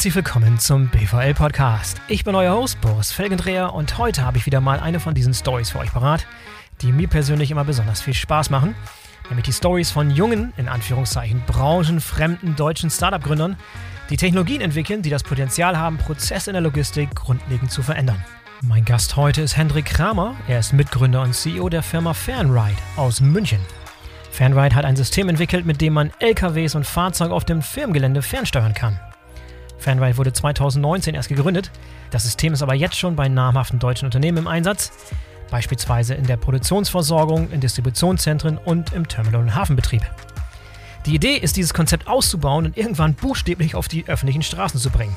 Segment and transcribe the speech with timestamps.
[0.00, 2.00] Herzlich willkommen zum BVL Podcast.
[2.08, 5.34] Ich bin euer Host Boris Felgendreher und heute habe ich wieder mal eine von diesen
[5.34, 6.26] Stories für euch parat,
[6.80, 8.74] die mir persönlich immer besonders viel Spaß machen.
[9.28, 13.58] Nämlich die Stories von jungen, in Anführungszeichen, branchenfremden deutschen Startup-Gründern,
[14.08, 18.24] die Technologien entwickeln, die das Potenzial haben, Prozesse in der Logistik grundlegend zu verändern.
[18.62, 20.34] Mein Gast heute ist Hendrik Kramer.
[20.48, 23.60] Er ist Mitgründer und CEO der Firma Fernride aus München.
[24.30, 28.72] Fernride hat ein System entwickelt, mit dem man LKWs und Fahrzeuge auf dem Firmengelände fernsteuern
[28.72, 28.98] kann.
[29.80, 31.70] Fernride wurde 2019 erst gegründet.
[32.10, 34.92] Das System ist aber jetzt schon bei namhaften deutschen Unternehmen im Einsatz,
[35.50, 40.02] beispielsweise in der Produktionsversorgung, in Distributionszentren und im Terminal- und Hafenbetrieb.
[41.06, 45.16] Die Idee ist, dieses Konzept auszubauen und irgendwann buchstäblich auf die öffentlichen Straßen zu bringen.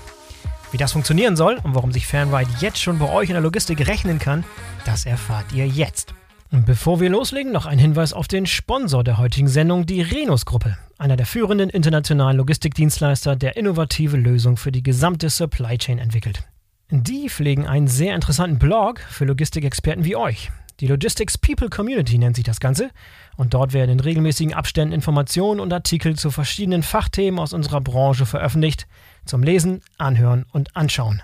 [0.71, 3.85] Wie das funktionieren soll und warum sich Fernride jetzt schon bei euch in der Logistik
[3.85, 4.43] rechnen kann,
[4.85, 6.15] das erfahrt ihr jetzt.
[6.55, 11.17] Bevor wir loslegen, noch ein Hinweis auf den Sponsor der heutigen Sendung, die Renus-Gruppe, einer
[11.17, 16.43] der führenden internationalen Logistikdienstleister, der innovative Lösungen für die gesamte Supply Chain entwickelt.
[16.91, 20.51] Die pflegen einen sehr interessanten Blog für Logistikexperten wie euch.
[20.79, 22.91] Die Logistics People Community nennt sich das Ganze
[23.35, 28.27] und dort werden in regelmäßigen Abständen Informationen und Artikel zu verschiedenen Fachthemen aus unserer Branche
[28.27, 28.85] veröffentlicht,
[29.25, 31.23] zum Lesen, Anhören und Anschauen.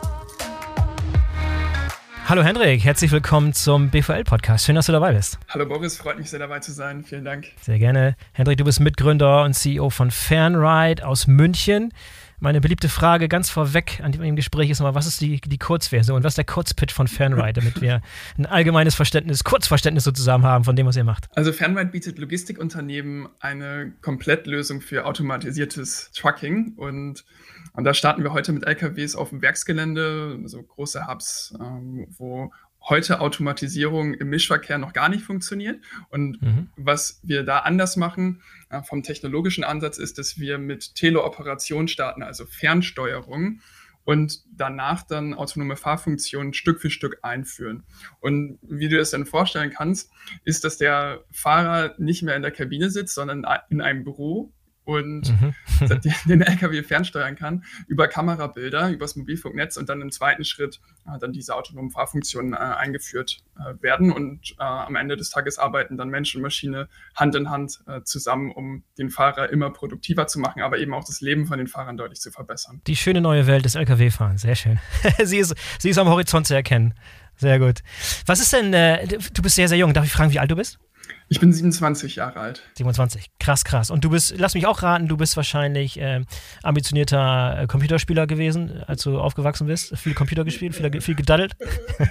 [2.24, 4.64] Hallo Hendrik, herzlich willkommen zum BVL-Podcast.
[4.64, 5.38] Schön, dass du dabei bist.
[5.48, 7.02] Hallo Boris, freut mich sehr dabei zu sein.
[7.02, 7.48] Vielen Dank.
[7.60, 8.16] Sehr gerne.
[8.32, 11.92] Hendrik, du bist Mitgründer und CEO von Fanride aus München.
[12.38, 16.24] Meine beliebte Frage ganz vorweg an dem Gespräch ist immer, was ist die, die Kurzversion?
[16.24, 18.02] Was ist der Kurzpitch von Fanride, damit wir
[18.38, 21.28] ein allgemeines Verständnis, Kurzverständnis sozusagen haben von dem, was ihr macht?
[21.36, 27.24] Also Fanride bietet Logistikunternehmen eine Komplettlösung für automatisiertes Trucking und
[27.74, 32.52] und da starten wir heute mit LKWs auf dem Werksgelände, so große Hubs, ähm, wo
[32.88, 35.80] heute Automatisierung im Mischverkehr noch gar nicht funktioniert.
[36.10, 36.70] Und mhm.
[36.76, 42.22] was wir da anders machen äh, vom technologischen Ansatz ist, dass wir mit Teleoperation starten,
[42.22, 43.60] also Fernsteuerung
[44.04, 47.84] und danach dann autonome Fahrfunktionen Stück für Stück einführen.
[48.20, 50.10] Und wie du es dann vorstellen kannst,
[50.44, 54.52] ist, dass der Fahrer nicht mehr in der Kabine sitzt, sondern in einem Büro
[54.84, 55.54] und mhm.
[56.28, 61.32] den LKW fernsteuern kann über Kamerabilder, übers Mobilfunknetz und dann im zweiten Schritt äh, dann
[61.32, 66.08] diese autonomen Fahrfunktionen äh, eingeführt äh, werden und äh, am Ende des Tages arbeiten dann
[66.08, 70.62] Mensch und Maschine Hand in Hand äh, zusammen, um den Fahrer immer produktiver zu machen,
[70.62, 72.80] aber eben auch das Leben von den Fahrern deutlich zu verbessern.
[72.86, 74.80] Die schöne neue Welt des LKW-Fahrens, sehr schön.
[75.22, 76.94] sie, ist, sie ist am Horizont zu erkennen.
[77.36, 77.82] Sehr gut.
[78.26, 79.92] Was ist denn, äh, du bist sehr, sehr jung.
[79.94, 80.78] Darf ich fragen, wie alt du bist?
[81.28, 82.62] Ich bin 27 Jahre alt.
[82.76, 83.90] 27, krass, krass.
[83.90, 86.22] Und du bist, lass mich auch raten, du bist wahrscheinlich äh,
[86.62, 89.96] ambitionierter äh, Computerspieler gewesen, als du aufgewachsen bist.
[89.96, 91.54] Viel Computer gespielt, viel, viel gedaddelt.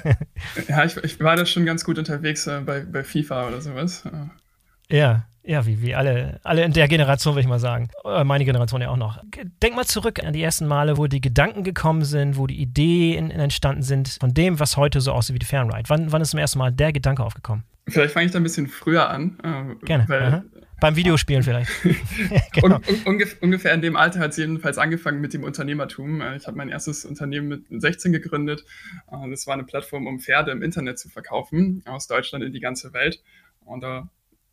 [0.68, 4.04] ja, ich, ich, war da schon ganz gut unterwegs äh, bei, bei FIFA oder sowas.
[4.90, 7.90] Ja, ja, wie, wie alle, alle in der Generation, würde ich mal sagen.
[8.06, 9.24] Äh, meine Generation ja auch noch.
[9.62, 13.32] Denk mal zurück an die ersten Male, wo die Gedanken gekommen sind, wo die Ideen
[13.32, 15.90] entstanden sind von dem, was heute so aussieht wie die Fernride.
[15.90, 17.64] Wann, wann ist zum ersten Mal der Gedanke aufgekommen?
[17.88, 19.38] Vielleicht fange ich da ein bisschen früher an.
[19.44, 20.06] Äh, Gerne.
[20.08, 20.44] Weil,
[20.82, 21.70] Beim Videospielen vielleicht.
[22.54, 22.78] genau.
[23.06, 26.22] un, un, ungefähr in dem Alter hat es jedenfalls angefangen mit dem Unternehmertum.
[26.22, 28.66] Äh, ich habe mein erstes Unternehmen mit 16 gegründet.
[29.12, 32.60] Äh, das war eine Plattform, um Pferde im Internet zu verkaufen, aus Deutschland in die
[32.60, 33.22] ganze Welt.
[33.64, 34.10] Und da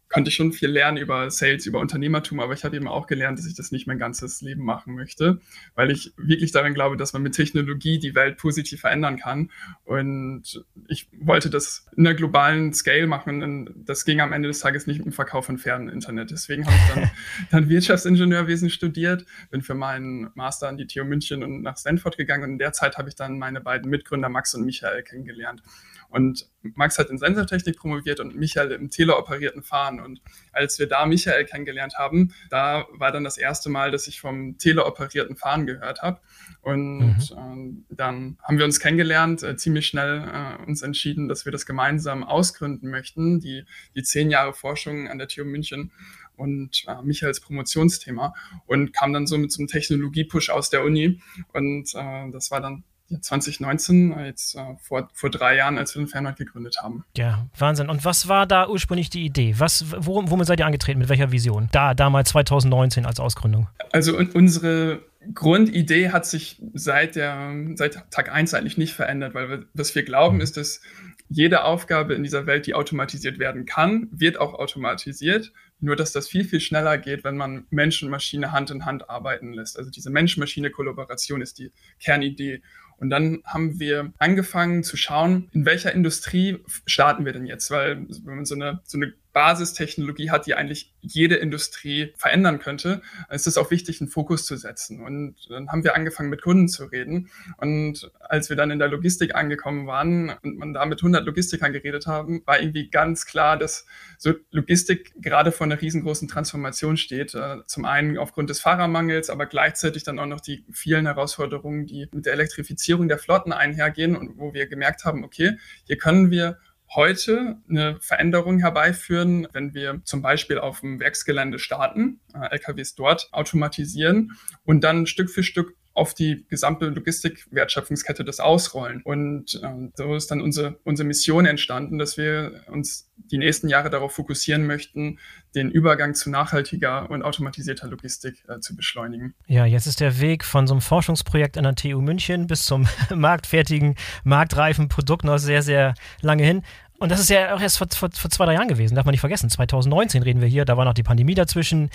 [0.08, 3.38] konnte ich schon viel lernen über Sales, über Unternehmertum, aber ich habe eben auch gelernt,
[3.38, 5.40] dass ich das nicht mein ganzes Leben machen möchte,
[5.74, 9.50] weil ich wirklich daran glaube, dass man mit Technologie die Welt positiv verändern kann.
[9.84, 14.60] Und ich wollte das in einer globalen Scale machen und das ging am Ende des
[14.60, 16.30] Tages nicht mit dem Verkauf von fernen Internet.
[16.30, 17.10] Deswegen habe ich dann,
[17.50, 22.44] dann Wirtschaftsingenieurwesen studiert, bin für meinen Master an die TU München und nach Stanford gegangen
[22.44, 25.62] und in der Zeit habe ich dann meine beiden Mitgründer Max und Michael kennengelernt.
[26.08, 30.00] Und Max hat in Sensortechnik promoviert und Michael im teleoperierten Fahren.
[30.00, 30.22] Und
[30.52, 34.56] als wir da Michael kennengelernt haben, da war dann das erste Mal, dass ich vom
[34.58, 36.20] teleoperierten Fahren gehört habe.
[36.62, 37.84] Und mhm.
[37.90, 41.66] äh, dann haben wir uns kennengelernt, äh, ziemlich schnell äh, uns entschieden, dass wir das
[41.66, 43.64] gemeinsam ausgründen möchten, die,
[43.94, 45.92] die zehn Jahre Forschung an der TU München
[46.36, 48.32] und äh, Michaels Promotionsthema
[48.66, 51.20] und kam dann so mit so einem Technologie-Push aus der Uni.
[51.52, 52.84] Und äh, das war dann
[53.20, 57.04] 2019, jetzt äh, vor, vor drei Jahren, als wir den Fernride gegründet haben.
[57.16, 57.88] Ja, Wahnsinn.
[57.88, 59.54] Und was war da ursprünglich die Idee?
[59.58, 60.98] Was, worum, womit seid ihr angetreten?
[60.98, 61.68] Mit welcher Vision?
[61.72, 63.68] Da, damals 2019 als Ausgründung.
[63.92, 65.00] Also unsere
[65.34, 70.02] Grundidee hat sich seit, der, seit Tag 1 eigentlich nicht verändert, weil wir, was wir
[70.02, 70.42] glauben, mhm.
[70.42, 70.80] ist, dass
[71.28, 75.52] jede Aufgabe in dieser Welt, die automatisiert werden kann, wird auch automatisiert.
[75.80, 79.08] Nur, dass das viel, viel schneller geht, wenn man Mensch und Maschine Hand in Hand
[79.08, 79.78] arbeiten lässt.
[79.78, 81.70] Also diese Mensch-Maschine-Kollaboration ist die
[82.00, 82.62] Kernidee.
[82.98, 87.70] Und dann haben wir angefangen zu schauen, in welcher Industrie starten wir denn jetzt?
[87.70, 93.02] Weil wenn man so eine, so eine Basistechnologie hat, die eigentlich jede Industrie verändern könnte,
[93.30, 95.00] ist es auch wichtig, einen Fokus zu setzen.
[95.00, 97.30] Und dann haben wir angefangen, mit Kunden zu reden.
[97.56, 101.72] Und als wir dann in der Logistik angekommen waren und man da mit 100 Logistikern
[101.72, 103.86] geredet haben, war irgendwie ganz klar, dass
[104.18, 107.36] so Logistik gerade vor einer riesengroßen Transformation steht.
[107.36, 112.08] Äh, zum einen aufgrund des Fahrermangels, aber gleichzeitig dann auch noch die vielen Herausforderungen, die
[112.10, 116.58] mit der Elektrifizierung der Flotten einhergehen und wo wir gemerkt haben, okay, hier können wir
[116.94, 123.28] heute eine Veränderung herbeiführen, wenn wir zum Beispiel auf dem Werksgelände starten, äh, LKWs dort
[123.32, 124.32] automatisieren
[124.64, 129.02] und dann Stück für Stück auf die gesamte Logistik-Wertschöpfungskette das ausrollen.
[129.02, 133.90] Und äh, so ist dann unsere, unsere Mission entstanden, dass wir uns die nächsten Jahre
[133.90, 135.18] darauf fokussieren möchten,
[135.54, 139.34] den Übergang zu nachhaltiger und automatisierter Logistik äh, zu beschleunigen.
[139.46, 142.86] Ja, jetzt ist der Weg von so einem Forschungsprojekt an der TU München bis zum
[143.14, 146.62] marktfertigen, marktreifen Produkt noch sehr, sehr lange hin.
[147.00, 149.12] Und das ist ja auch erst vor, vor, vor, zwei, drei Jahren gewesen, darf man
[149.12, 149.48] nicht vergessen.
[149.48, 151.90] 2019 reden wir hier, da war noch die Pandemie dazwischen.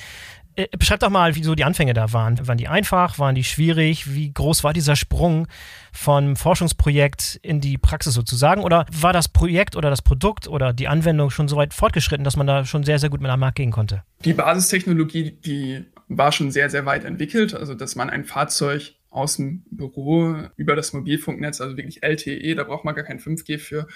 [0.56, 2.48] Äh, beschreib doch mal, wie so die Anfänge da waren.
[2.48, 3.20] Waren die einfach?
[3.20, 4.14] Waren die schwierig?
[4.14, 5.48] Wie groß war dieser Sprung
[5.92, 8.64] vom Forschungsprojekt in die Praxis sozusagen?
[8.64, 12.36] Oder war das Projekt oder das Produkt oder die Anwendung schon so weit fortgeschritten, dass
[12.36, 14.04] man da schon sehr, sehr gut mit am Markt gehen konnte?
[14.26, 17.54] Die Basistechnologie, die war schon sehr, sehr weit entwickelt.
[17.54, 22.64] Also, dass man ein Fahrzeug aus dem Büro über das Mobilfunknetz, also wirklich LTE, da
[22.64, 23.88] braucht man gar kein 5G für,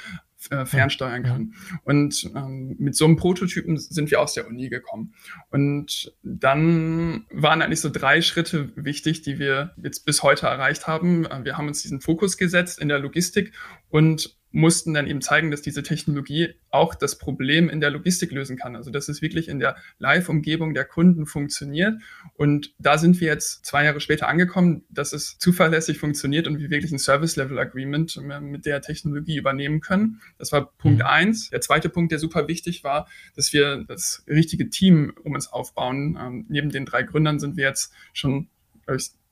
[0.50, 1.54] äh, fernsteuern kann.
[1.84, 5.14] Und ähm, mit so einem Prototypen sind wir aus der Uni gekommen.
[5.50, 11.26] Und dann waren eigentlich so drei Schritte wichtig, die wir jetzt bis heute erreicht haben.
[11.26, 13.54] Äh, wir haben uns diesen Fokus gesetzt in der Logistik
[13.90, 18.58] und mussten dann eben zeigen, dass diese Technologie auch das Problem in der Logistik lösen
[18.58, 18.76] kann.
[18.76, 22.02] Also dass es wirklich in der Live-Umgebung der Kunden funktioniert.
[22.34, 26.72] Und da sind wir jetzt zwei Jahre später angekommen, dass es zuverlässig funktioniert und wir
[26.72, 30.22] wirklich ein Service-Level-Agreement mit der Technologie übernehmen können.
[30.40, 31.06] Das war Punkt mhm.
[31.06, 31.52] eins.
[31.52, 36.18] Der zweite Punkt, der super wichtig war, dass wir das richtige Team um uns aufbauen.
[36.20, 38.50] Ähm, neben den drei Gründern sind wir jetzt schon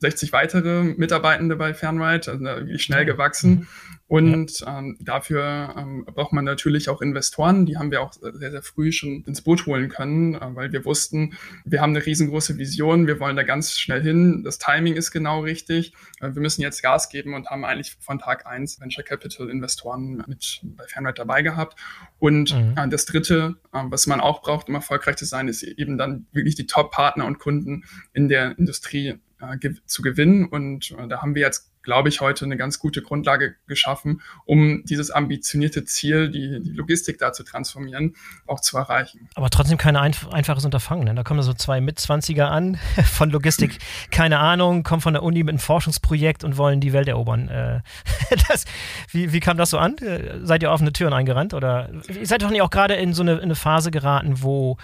[0.05, 3.51] 60 weitere Mitarbeitende bei Fernride, also wirklich schnell gewachsen.
[3.51, 3.67] Mhm.
[4.07, 4.77] Und ja.
[4.79, 7.65] ähm, dafür ähm, braucht man natürlich auch Investoren.
[7.65, 10.85] Die haben wir auch sehr, sehr früh schon ins Boot holen können, äh, weil wir
[10.85, 14.43] wussten, wir haben eine riesengroße Vision, wir wollen da ganz schnell hin.
[14.43, 15.93] Das Timing ist genau richtig.
[16.19, 20.23] Äh, wir müssen jetzt Gas geben und haben eigentlich von Tag eins Venture Capital Investoren
[20.27, 21.79] mit bei Fernride dabei gehabt.
[22.19, 22.75] Und mhm.
[22.77, 26.27] äh, das Dritte, äh, was man auch braucht, um erfolgreich zu sein, ist eben dann
[26.31, 29.17] wirklich die Top-Partner und Kunden in der Industrie äh,
[29.59, 30.45] ge zu gewinnen.
[30.45, 34.83] Und äh, da haben wir jetzt glaube ich, heute eine ganz gute Grundlage geschaffen, um
[34.83, 38.15] dieses ambitionierte Ziel, die, die Logistik da zu transformieren,
[38.47, 39.29] auch zu erreichen.
[39.35, 41.05] Aber trotzdem kein einf einfaches Unterfangen.
[41.05, 41.15] Ne?
[41.15, 43.77] Da kommen so zwei Mitzwanziger an, von Logistik,
[44.11, 47.47] keine Ahnung, kommen von der Uni mit einem Forschungsprojekt und wollen die Welt erobern.
[47.47, 47.81] Äh,
[48.49, 48.65] das,
[49.11, 49.97] wie, wie kam das so an?
[49.99, 51.53] Äh, seid ihr offene Türen eingerannt?
[51.53, 54.77] Oder ihr seid doch nicht auch gerade in so eine, in eine Phase geraten, wo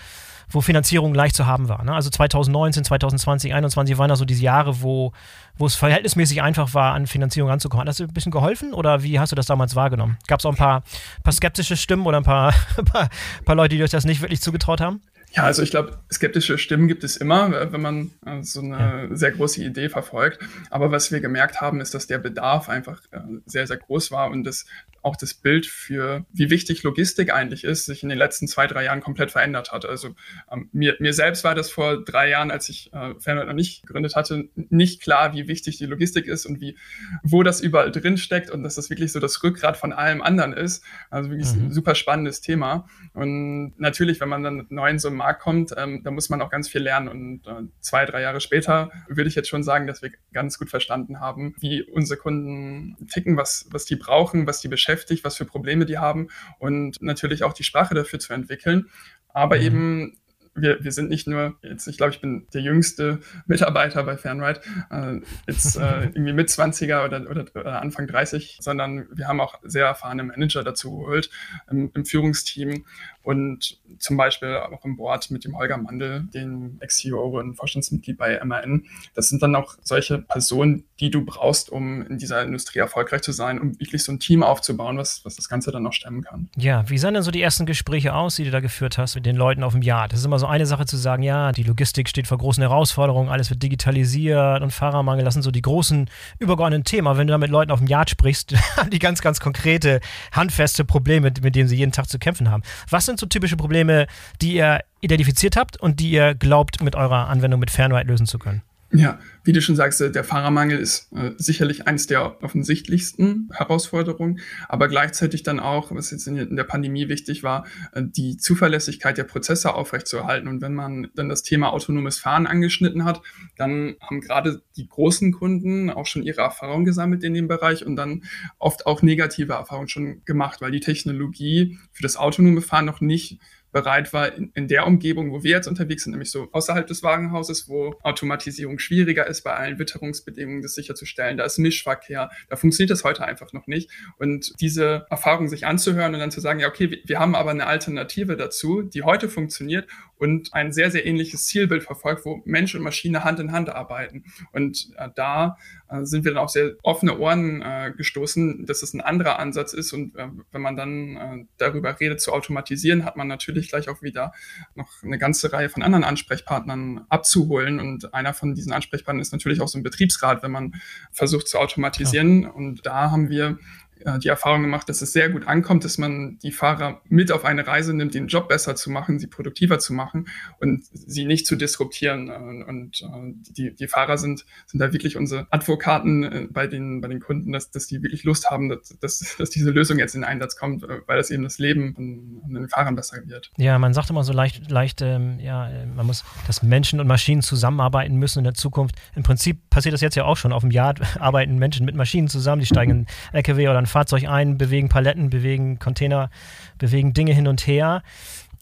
[0.51, 1.83] wo Finanzierung leicht zu haben war.
[1.83, 1.93] Ne?
[1.93, 5.13] Also 2019, 2020, 2021 waren da so diese Jahre, wo
[5.57, 7.81] wo es verhältnismäßig einfach war, an Finanzierung ranzukommen.
[7.81, 10.17] Hat das ein bisschen geholfen oder wie hast du das damals wahrgenommen?
[10.27, 10.83] Gab es auch ein paar,
[11.23, 12.53] paar skeptische Stimmen oder ein paar,
[12.85, 13.09] paar,
[13.45, 15.01] paar Leute, die euch das nicht wirklich zugetraut haben?
[15.33, 19.15] Ja, also ich glaube, skeptische Stimmen gibt es immer, wenn man äh, so eine ja.
[19.15, 20.39] sehr große Idee verfolgt.
[20.69, 24.29] Aber was wir gemerkt haben, ist, dass der Bedarf einfach äh, sehr, sehr groß war
[24.29, 24.65] und dass
[25.03, 28.83] auch das Bild für, wie wichtig Logistik eigentlich ist, sich in den letzten zwei, drei
[28.83, 29.85] Jahren komplett verändert hat.
[29.85, 30.15] Also
[30.51, 33.81] ähm, mir, mir selbst war das vor drei Jahren, als ich äh, Fairnet noch nicht
[33.81, 36.77] gegründet hatte, nicht klar, wie wichtig die Logistik ist und wie,
[37.23, 40.53] wo das überall drin steckt und dass das wirklich so das Rückgrat von allem anderen
[40.53, 40.83] ist.
[41.09, 41.67] Also wirklich mhm.
[41.67, 42.87] ein super spannendes Thema.
[43.13, 46.41] Und natürlich, wenn man dann neu in so einen Markt kommt, ähm, da muss man
[46.41, 47.07] auch ganz viel lernen.
[47.07, 50.69] Und äh, zwei, drei Jahre später würde ich jetzt schon sagen, dass wir ganz gut
[50.69, 55.37] verstanden haben, wie unsere Kunden ticken, was, was die brauchen, was die beschäftigen beschäftigt, was
[55.37, 56.27] für Probleme die haben
[56.59, 58.89] und natürlich auch die Sprache dafür zu entwickeln.
[59.29, 59.61] Aber mhm.
[59.63, 60.17] eben
[60.53, 64.59] wir, wir sind nicht nur, jetzt, ich glaube, ich bin der jüngste Mitarbeiter bei Fernride,
[64.89, 69.59] äh, jetzt äh, irgendwie mit 20er oder, oder, oder, Anfang 30, sondern wir haben auch
[69.63, 71.29] sehr erfahrene Manager dazu geholt
[71.69, 72.85] im, im Führungsteam.
[73.23, 78.43] Und zum Beispiel auch im Board mit dem Holger Mandel, dem Ex-CEO und Vorstandsmitglied bei
[78.43, 78.85] MAN.
[79.13, 83.31] Das sind dann auch solche Personen, die du brauchst, um in dieser Industrie erfolgreich zu
[83.31, 86.49] sein, um wirklich so ein Team aufzubauen, was, was das Ganze dann noch stemmen kann.
[86.57, 89.25] Ja, wie sahen denn so die ersten Gespräche aus, die du da geführt hast mit
[89.25, 90.07] den Leuten auf dem Jahr?
[90.07, 93.29] Das ist immer so eine Sache zu sagen, ja, die Logistik steht vor großen Herausforderungen,
[93.29, 96.09] alles wird digitalisiert und Fahrermangel, das sind so die großen
[96.39, 97.17] übergeordneten Themen.
[97.17, 98.55] Wenn du da mit Leuten auf dem Yard sprichst,
[98.91, 99.99] die ganz, ganz konkrete,
[100.31, 102.63] handfeste Probleme, mit denen sie jeden Tag zu kämpfen haben.
[102.89, 104.07] Was sind so typische Probleme,
[104.41, 108.39] die ihr identifiziert habt und die ihr glaubt, mit eurer Anwendung mit Fernride lösen zu
[108.39, 108.61] können?
[108.93, 114.89] Ja, wie du schon sagst, der Fahrermangel ist äh, sicherlich eines der offensichtlichsten Herausforderungen, aber
[114.89, 119.23] gleichzeitig dann auch, was jetzt in, in der Pandemie wichtig war, äh, die Zuverlässigkeit der
[119.23, 120.49] Prozesse aufrechtzuerhalten.
[120.49, 123.21] Und wenn man dann das Thema autonomes Fahren angeschnitten hat,
[123.57, 127.95] dann haben gerade die großen Kunden auch schon ihre Erfahrungen gesammelt in dem Bereich und
[127.95, 128.23] dann
[128.59, 133.39] oft auch negative Erfahrungen schon gemacht, weil die Technologie für das autonome Fahren noch nicht
[133.71, 137.03] bereit war, in, in, der Umgebung, wo wir jetzt unterwegs sind, nämlich so außerhalb des
[137.03, 141.37] Wagenhauses, wo Automatisierung schwieriger ist, bei allen Witterungsbedingungen das sicherzustellen.
[141.37, 143.89] Da ist Mischverkehr, da funktioniert das heute einfach noch nicht.
[144.17, 147.51] Und diese Erfahrung sich anzuhören und dann zu sagen, ja, okay, wir, wir haben aber
[147.51, 149.87] eine Alternative dazu, die heute funktioniert
[150.21, 154.23] und ein sehr, sehr ähnliches Zielbild verfolgt, wo Mensch und Maschine Hand in Hand arbeiten.
[154.51, 155.57] Und äh, da
[155.89, 159.73] äh, sind wir dann auch sehr offene Ohren äh, gestoßen, dass es ein anderer Ansatz
[159.73, 159.93] ist.
[159.93, 164.03] Und äh, wenn man dann äh, darüber redet, zu automatisieren, hat man natürlich gleich auch
[164.03, 164.31] wieder
[164.75, 167.79] noch eine ganze Reihe von anderen Ansprechpartnern abzuholen.
[167.79, 170.75] Und einer von diesen Ansprechpartnern ist natürlich auch so ein Betriebsrat, wenn man
[171.11, 172.43] versucht zu automatisieren.
[172.43, 172.49] Ja.
[172.49, 173.57] Und da haben wir
[174.05, 177.45] äh, die Erfahrung gemacht, dass es sehr gut ankommt, dass man die Fahrer mit auf
[177.45, 180.27] eine Reise nimmt, den Job besser zu machen, sie produktiver zu machen
[180.59, 182.29] und sie nicht zu disruptieren.
[182.29, 187.07] Und, äh, die, die Fahrer sind, sind da wirklich unsere Advokaten äh, bei den, bei
[187.07, 190.23] den Kunden, dass, dass die wirklich Lust haben, dass, dass, dass diese Lösung jetzt in
[190.23, 193.51] Einsatz kommt, weil das eben das Leben von, von den Fahrern besser wird.
[193.57, 197.41] Ja, man sagt immer so leicht, leicht ähm, ja, man muss, dass Menschen und Maschinen
[197.41, 198.95] zusammenarbeiten müssen in der Zukunft.
[199.15, 200.51] Im Prinzip passiert das jetzt ja auch schon.
[200.53, 204.27] Auf dem Jahr arbeiten Menschen mit Maschinen zusammen, die steigen in LKW oder ein Fahrzeug
[204.27, 206.29] ein, bewegen Paletten, bewegen Container,
[206.77, 208.01] bewegen Dinge hin und her.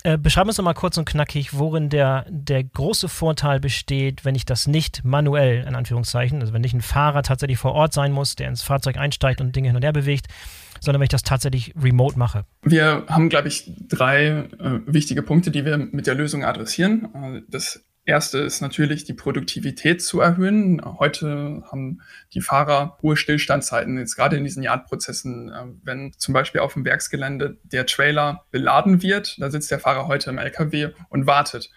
[0.03, 4.33] Äh, beschreib uns doch mal kurz und knackig, worin der, der große Vorteil besteht, wenn
[4.33, 8.13] ich das nicht manuell, in Anführungszeichen, also wenn nicht ein Fahrer tatsächlich vor Ort sein
[8.13, 10.27] muss, der ins Fahrzeug einsteigt und Dinge hin und her bewegt,
[10.79, 12.45] sondern wenn ich das tatsächlich remote mache.
[12.61, 17.09] Wir haben, glaube ich, drei äh, wichtige Punkte, die wir mit der Lösung adressieren.
[17.13, 20.81] Äh, das erste ist natürlich die Produktivität zu erhöhen.
[20.99, 22.01] Heute haben
[22.33, 25.49] die Fahrer hohe Stillstandzeiten, jetzt gerade in diesen Yard-Prozessen.
[25.49, 30.07] Äh, wenn zum Beispiel auf dem Werksgelände der Trailer beladen wird, da sitzt der Fahrer
[30.07, 31.71] heute im LKW und wartet.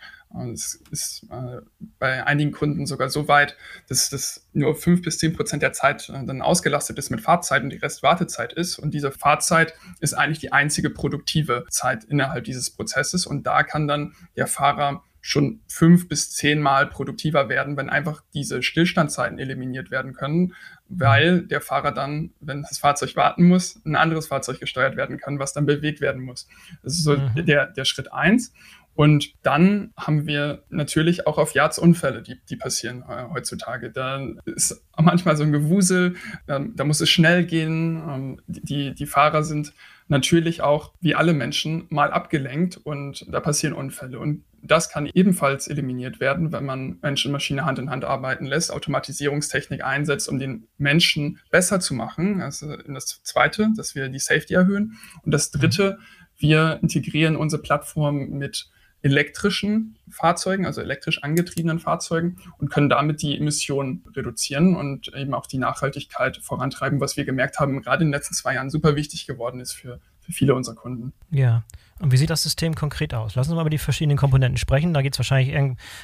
[0.52, 1.60] Es ist äh,
[1.98, 3.56] bei einigen Kunden sogar so weit,
[3.88, 7.62] dass das nur fünf bis zehn Prozent der Zeit äh, dann ausgelastet ist mit Fahrzeit
[7.62, 8.78] und die Rest Wartezeit ist.
[8.78, 13.26] Und diese Fahrzeit ist eigentlich die einzige produktive Zeit innerhalb dieses Prozesses.
[13.26, 18.60] Und da kann dann der Fahrer schon fünf bis zehnmal produktiver werden, wenn einfach diese
[18.62, 20.54] Stillstandzeiten eliminiert werden können,
[20.88, 25.38] weil der Fahrer dann, wenn das Fahrzeug warten muss, ein anderes Fahrzeug gesteuert werden kann,
[25.38, 26.48] was dann bewegt werden muss.
[26.82, 27.46] Das ist so mhm.
[27.46, 28.52] der, der Schritt eins.
[28.94, 33.90] Und dann haben wir natürlich auch auf Yards Unfälle, die, die passieren äh, heutzutage.
[33.90, 38.02] Da ist manchmal so ein Gewusel, da, da muss es schnell gehen.
[38.06, 39.72] Ähm, die, die Fahrer sind
[40.08, 44.18] natürlich auch, wie alle Menschen, mal abgelenkt und da passieren Unfälle.
[44.18, 48.46] Und das kann ebenfalls eliminiert werden, wenn man Mensch und Maschine Hand in Hand arbeiten
[48.46, 52.42] lässt, Automatisierungstechnik einsetzt, um den Menschen besser zu machen.
[52.42, 54.98] Also das Zweite, dass wir die Safety erhöhen.
[55.22, 55.98] Und das Dritte,
[56.36, 58.70] wir integrieren unsere Plattform mit
[59.02, 65.46] elektrischen Fahrzeugen, also elektrisch angetriebenen Fahrzeugen und können damit die Emissionen reduzieren und eben auch
[65.46, 69.26] die Nachhaltigkeit vorantreiben, was wir gemerkt haben, gerade in den letzten zwei Jahren super wichtig
[69.26, 71.12] geworden ist für, für viele unserer Kunden.
[71.30, 71.64] Ja,
[72.02, 73.34] und wie sieht das System konkret aus?
[73.34, 74.92] Sie uns mal über die verschiedenen Komponenten sprechen.
[74.92, 75.56] Da geht es wahrscheinlich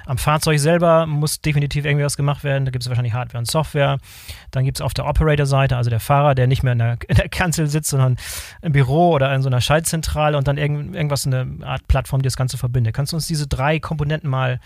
[0.06, 2.64] am Fahrzeug selber, muss definitiv irgendwie was gemacht werden.
[2.64, 3.98] Da gibt es wahrscheinlich Hardware und Software.
[4.52, 7.16] Dann gibt es auf der Operator-Seite, also der Fahrer, der nicht mehr in der, in
[7.16, 8.16] der, Kanzel sitzt, sondern
[8.62, 12.28] im Büro oder in so einer Schaltzentrale und dann irgend, irgendwas, eine Art Plattform, die
[12.28, 12.94] das Ganze verbindet.
[12.94, 14.60] Kannst du uns diese drei Komponenten mal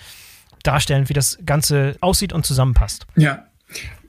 [0.65, 3.07] darstellen, wie das Ganze aussieht und zusammenpasst?
[3.17, 3.47] Ja,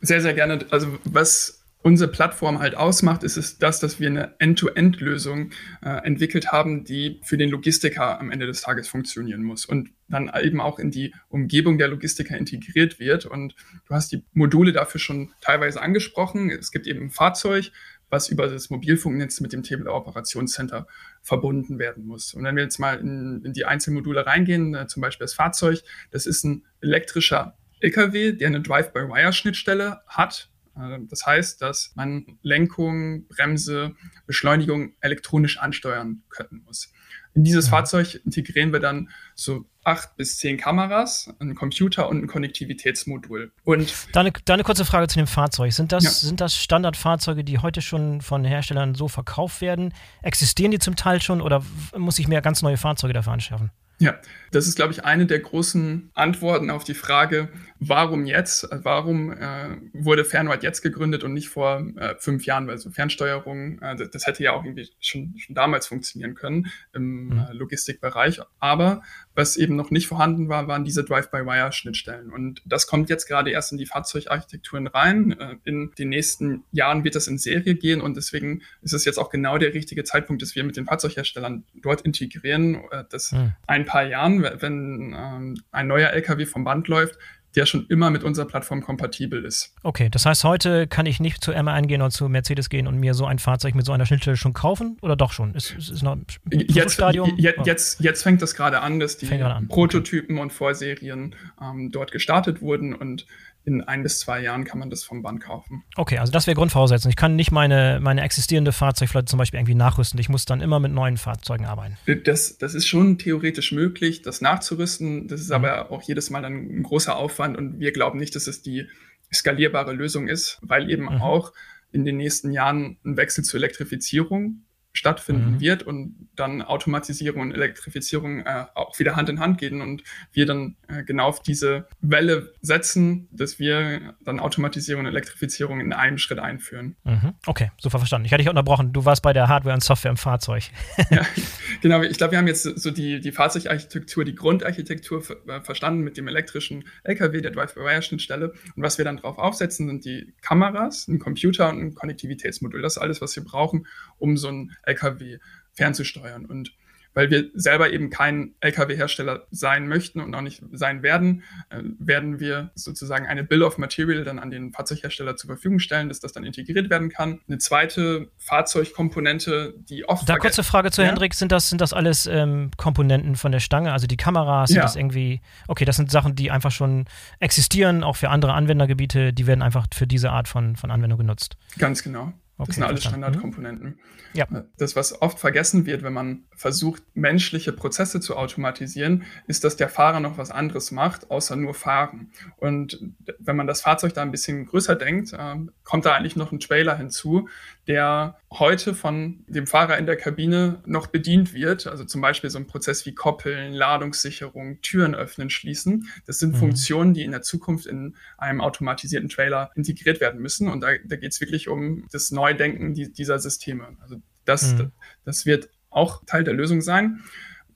[0.01, 0.65] sehr, sehr gerne.
[0.72, 5.52] Also was unsere Plattform halt ausmacht, ist es das, dass wir eine End-to-End-Lösung
[5.84, 10.32] äh, entwickelt haben, die für den Logistiker am Ende des Tages funktionieren muss und dann
[10.42, 13.25] eben auch in die Umgebung der Logistiker integriert wird.
[13.25, 13.56] Und
[13.88, 16.50] du hast die Module dafür schon teilweise angesprochen.
[16.50, 17.72] Es gibt eben ein Fahrzeug,
[18.10, 20.88] was über das Mobilfunknetz mit dem Table-Operationscenter
[21.22, 22.34] verbunden werden muss.
[22.34, 25.34] Und wenn wir jetzt mal in, in die einzelnen Module reingehen, äh, zum Beispiel das
[25.34, 33.27] Fahrzeug, das ist ein elektrischer LKW, der eine Drive-by-Wire-Schnittstelle hat das heißt, dass man Lenkung,
[33.27, 36.92] Bremse, Beschleunigung elektronisch ansteuern können muss.
[37.36, 37.72] In dieses ja.
[37.72, 43.51] Fahrzeug integrieren wir dann so acht bis zehn Kameras, einen Computer und ein Konnektivitätsmodul.
[43.63, 45.74] Und da eine, da eine kurze Frage zu dem Fahrzeug.
[45.74, 46.10] Sind das, ja.
[46.12, 49.94] sind das Standardfahrzeuge, die heute schon von Herstellern so verkauft werden?
[50.22, 51.63] Existieren die zum Teil schon oder
[51.98, 53.72] muss ich mir ganz neue Fahrzeuge dafür anschaffen?
[54.03, 54.19] Ja,
[54.51, 57.48] das ist, glaube ich, eine der großen Antworten auf die Frage,
[57.79, 58.67] warum jetzt?
[58.69, 62.67] Warum äh, wurde Fernride jetzt gegründet und nicht vor äh, fünf Jahren?
[62.67, 66.67] Weil so Fernsteuerung, äh, das, das, hätte ja auch irgendwie schon, schon damals funktionieren können
[66.93, 67.38] im mhm.
[67.38, 68.41] Äh, Logistikbereich.
[68.60, 69.03] Aber
[69.36, 72.32] was eben noch nicht vorhanden war, waren diese Drive-by-Wire-Schnittstellen.
[72.32, 75.32] Und das kommt jetzt gerade erst in die Fahrzeugarchitekturen rein.
[75.40, 79.18] Äh, in den nächsten Jahren wird das in Serie gehen und deswegen ist es jetzt
[79.18, 83.54] auch genau der richtige Zeitpunkt, dass wir mit den Fahrzeugherstellern dort integrieren, äh, dass mhm.
[83.68, 87.18] ein paar Jahren, wenn ähm, ein neuer LKW vom Band läuft,
[87.55, 89.74] der schon immer mit unserer Plattform kompatibel ist.
[89.83, 93.00] Okay, das heißt, heute kann ich nicht zu M1 gehen oder zu Mercedes gehen und
[93.00, 95.53] mir so ein Fahrzeug mit so einer Schnittstelle schon kaufen oder doch schon?
[95.55, 96.17] Ist, ist, noch
[96.51, 97.33] jetzt, Stadium?
[97.38, 99.67] Je, jetzt, jetzt fängt das gerade an, dass die an.
[99.67, 100.43] Prototypen okay.
[100.43, 103.25] und Vorserien ähm, dort gestartet wurden und
[103.65, 105.83] in ein bis zwei Jahren kann man das vom Band kaufen.
[105.95, 107.10] Okay, also das wäre Grundvoraussetzung.
[107.10, 110.19] Ich kann nicht meine, meine existierende Fahrzeugflotte zum Beispiel irgendwie nachrüsten.
[110.19, 111.98] Ich muss dann immer mit neuen Fahrzeugen arbeiten.
[112.25, 115.27] Das, das ist schon theoretisch möglich, das nachzurüsten.
[115.27, 115.55] Das ist mhm.
[115.55, 118.88] aber auch jedes Mal dann ein großer Aufwand und wir glauben nicht, dass es die
[119.33, 121.21] skalierbare Lösung ist, weil eben mhm.
[121.21, 121.53] auch
[121.91, 125.59] in den nächsten Jahren ein Wechsel zur Elektrifizierung stattfinden mhm.
[125.59, 130.45] wird und dann Automatisierung und Elektrifizierung äh, auch wieder Hand in Hand gehen und wir
[130.45, 136.19] dann äh, genau auf diese Welle setzen, dass wir dann Automatisierung und Elektrifizierung in einem
[136.19, 136.95] Schritt einführen.
[137.03, 137.33] Mhm.
[137.47, 138.25] Okay, super verstanden.
[138.25, 138.93] Ich hatte dich unterbrochen.
[138.93, 140.65] Du warst bei der Hardware und Software im Fahrzeug.
[141.09, 141.25] ja,
[141.81, 142.03] genau.
[142.03, 146.27] Ich glaube, wir haben jetzt so die, die Fahrzeugarchitektur, die Grundarchitektur äh, verstanden mit dem
[146.27, 148.53] elektrischen LKW, der Drive-by-Wire-Schnittstelle.
[148.75, 152.81] Und was wir dann drauf aufsetzen, sind die Kameras, ein Computer und ein Konnektivitätsmodul.
[152.83, 153.88] Das ist alles, was wir brauchen,
[154.19, 155.40] um so ein LKW
[155.74, 156.46] fernzusteuern.
[156.46, 156.74] Und
[157.13, 162.40] weil wir selber eben kein Lkw-Hersteller sein möchten und auch nicht sein werden, äh, werden
[162.40, 166.34] wir sozusagen eine Bill of Material dann an den Fahrzeughersteller zur Verfügung stellen, dass das
[166.34, 167.40] dann integriert werden kann.
[167.48, 170.28] Eine zweite Fahrzeugkomponente, die oft.
[170.28, 171.10] Da kurze Frage zu ja?
[171.10, 174.70] Hendrik: Sind das, sind das alles ähm, Komponenten von der Stange, also die Kameras?
[174.70, 174.84] Sind ja.
[174.84, 175.42] das irgendwie.
[175.68, 177.06] Okay, das sind Sachen, die einfach schon
[177.40, 181.58] existieren, auch für andere Anwendergebiete, die werden einfach für diese Art von, von Anwendung genutzt.
[181.78, 182.34] Ganz genau.
[182.58, 183.88] Okay, das sind alles Standardkomponenten.
[183.88, 184.00] Mhm.
[184.34, 184.48] Ja.
[184.78, 189.89] Das, was oft vergessen wird, wenn man versucht, menschliche Prozesse zu automatisieren, ist, dass der
[189.89, 192.32] Fahrer noch was anderes macht, außer nur fahren.
[192.58, 193.00] Und
[193.39, 196.60] wenn man das Fahrzeug da ein bisschen größer denkt, äh, kommt da eigentlich noch ein
[196.60, 197.50] Trailer hinzu,
[197.88, 201.88] der heute von dem Fahrer in der Kabine noch bedient wird.
[201.88, 206.08] Also zum Beispiel so ein Prozess wie Koppeln, Ladungssicherung, Türen öffnen, schließen.
[206.26, 206.60] Das sind mhm.
[206.60, 210.69] Funktionen, die in der Zukunft in einem automatisierten Trailer integriert werden müssen.
[210.69, 213.98] Und da, da geht es wirklich um das Neudenken dieser Systeme.
[214.00, 214.91] Also das, mhm.
[215.26, 217.24] das wird auch Teil der Lösung sein.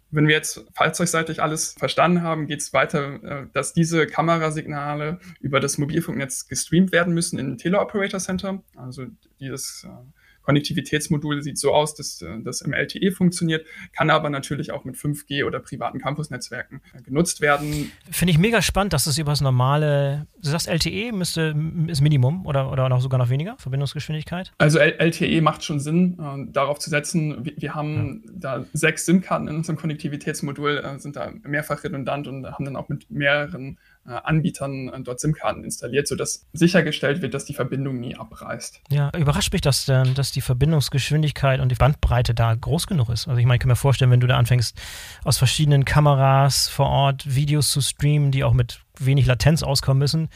[0.09, 5.59] Wenn wir jetzt fahrzeugseitig alles verstanden haben, geht es weiter, äh, dass diese Kamerasignale über
[5.59, 8.63] das Mobilfunknetz gestreamt werden müssen in ein Teleoperator Center.
[8.75, 9.07] Also
[9.39, 9.85] dieses
[10.47, 14.95] Konnektivitätsmodul sieht so aus, dass äh, das im LTE funktioniert, kann aber natürlich auch mit
[14.95, 17.91] 5G oder privaten Campusnetzwerken äh, genutzt werden.
[18.09, 21.53] Finde ich mega spannend, dass es über das normale, du sagst LTE müsste,
[21.87, 24.53] ist Minimum oder, oder noch sogar noch weniger, Verbindungsgeschwindigkeit?
[24.57, 27.43] Also LTE macht schon Sinn, äh, darauf zu setzen.
[27.43, 28.31] Wir, wir haben ja.
[28.57, 32.87] da sechs SIM-Karten in unserem Konnektivitätsmodul, äh, sind da mehrfach redundant und haben dann auch
[32.87, 33.79] mit mehreren
[34.11, 38.81] Anbietern äh, dort SIM-Karten installiert, sodass sichergestellt wird, dass die Verbindung nie abreißt.
[38.89, 43.27] Ja, überrascht mich, dass, ähm, dass die Verbindungsgeschwindigkeit und die Bandbreite da groß genug ist.
[43.27, 44.79] Also ich meine, ich kann mir vorstellen, wenn du da anfängst,
[45.23, 50.29] aus verschiedenen Kameras vor Ort Videos zu streamen, die auch mit wenig Latenz auskommen müssen,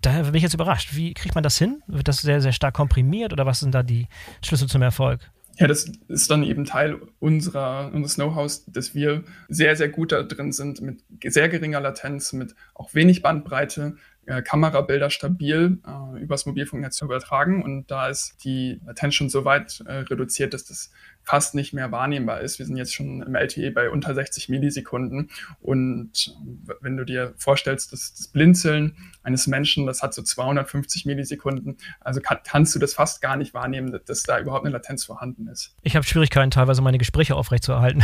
[0.00, 0.94] daher bin ich jetzt überrascht.
[0.94, 1.82] Wie kriegt man das hin?
[1.86, 4.06] Wird das sehr, sehr stark komprimiert oder was sind da die
[4.42, 5.30] Schlüssel zum Erfolg?
[5.58, 10.22] Ja, das ist dann eben Teil unserer, unseres Know-hows, dass wir sehr, sehr gut da
[10.22, 16.46] drin sind, mit sehr geringer Latenz, mit auch wenig Bandbreite, äh, Kamerabilder stabil äh, übers
[16.46, 17.64] Mobilfunknetz zu übertragen.
[17.64, 20.92] Und da ist die Latenz schon so weit äh, reduziert, dass das
[21.28, 22.58] fast nicht mehr wahrnehmbar ist.
[22.58, 25.30] Wir sind jetzt schon im LTE bei unter 60 Millisekunden.
[25.60, 26.34] Und
[26.80, 32.22] wenn du dir vorstellst, dass das Blinzeln eines Menschen, das hat so 250 Millisekunden, also
[32.22, 35.74] kann, kannst du das fast gar nicht wahrnehmen, dass da überhaupt eine Latenz vorhanden ist.
[35.82, 38.02] Ich habe Schwierigkeiten, teilweise meine Gespräche aufrechtzuerhalten.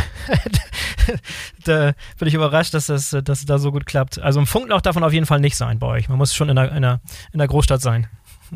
[1.65, 4.19] da bin ich überrascht, dass das, dass da so gut klappt.
[4.19, 6.09] Also im Funkloch darf man auf jeden Fall nicht sein bei euch.
[6.09, 7.01] Man muss schon in einer, in einer,
[7.33, 8.07] in einer Großstadt sein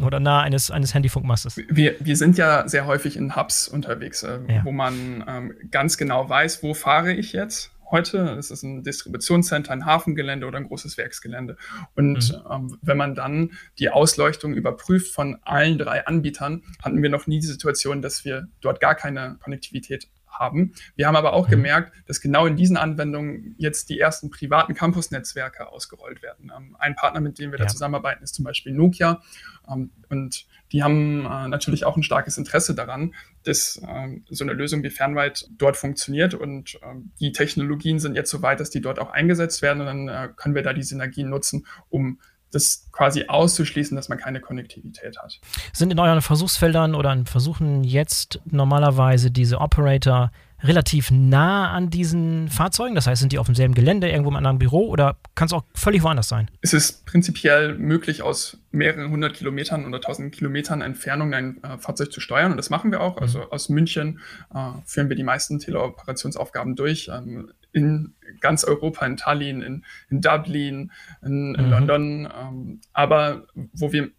[0.02, 1.58] oder nah eines, eines Handyfunkmastes.
[1.70, 4.66] Wir, wir sind ja sehr häufig in Hubs unterwegs, äh, ja.
[4.66, 8.36] wo man ähm, ganz genau weiß, wo fahre ich jetzt heute.
[8.40, 11.58] Ist ein Distributionscenter, ein Hafengelände oder ein großes Werksgelände.
[11.96, 12.52] Und mhm.
[12.52, 17.40] ähm, wenn man dann die Ausleuchtung überprüft von allen drei Anbietern, hatten wir noch nie
[17.40, 20.74] die Situation, dass wir dort gar keine Konnektivität haben.
[20.96, 21.52] Wir haben aber auch mhm.
[21.52, 26.52] gemerkt, dass genau in diesen Anwendungen jetzt die ersten privaten Campus-Netzwerke ausgerollt werden.
[26.56, 27.66] Ähm, ein Partner, mit dem wir ja.
[27.66, 29.22] da zusammenarbeiten, ist zum Beispiel Nokia.
[29.70, 33.14] Ähm, und die haben äh, natürlich auch ein starkes Interesse daran,
[33.44, 36.34] dass äh, so eine Lösung wie Fernweit dort funktioniert.
[36.34, 36.80] Und
[37.20, 39.82] die Technologien sind jetzt so weit, dass die dort auch eingesetzt werden.
[39.82, 42.20] Und dann äh, können wir da die Synergien nutzen, um
[42.52, 45.40] das quasi auszuschließen, dass man keine Konnektivität hat.
[45.74, 50.32] Sind in euren Versuchsfeldern oder in Versuchen jetzt normalerweise diese Operator
[50.64, 52.96] relativ nah an diesen Fahrzeugen?
[52.96, 55.64] Das heißt, sind die auf demselben Gelände, irgendwo im anderen Büro oder kann es auch
[55.74, 56.50] völlig woanders sein?
[56.62, 62.12] Es ist prinzipiell möglich, aus mehreren hundert Kilometern oder tausend Kilometern Entfernung ein äh, Fahrzeug
[62.12, 63.16] zu steuern und das machen wir auch.
[63.18, 63.24] Mhm.
[63.24, 64.20] Also aus München
[64.54, 67.10] äh, führen wir die meisten Teleoperationsaufgaben durch.
[67.12, 70.92] Ähm, in ganz Europa, in Tallinn, in, in Dublin,
[71.22, 71.72] in, in mhm.
[71.72, 72.30] London.
[72.36, 74.10] Ähm, aber wo wir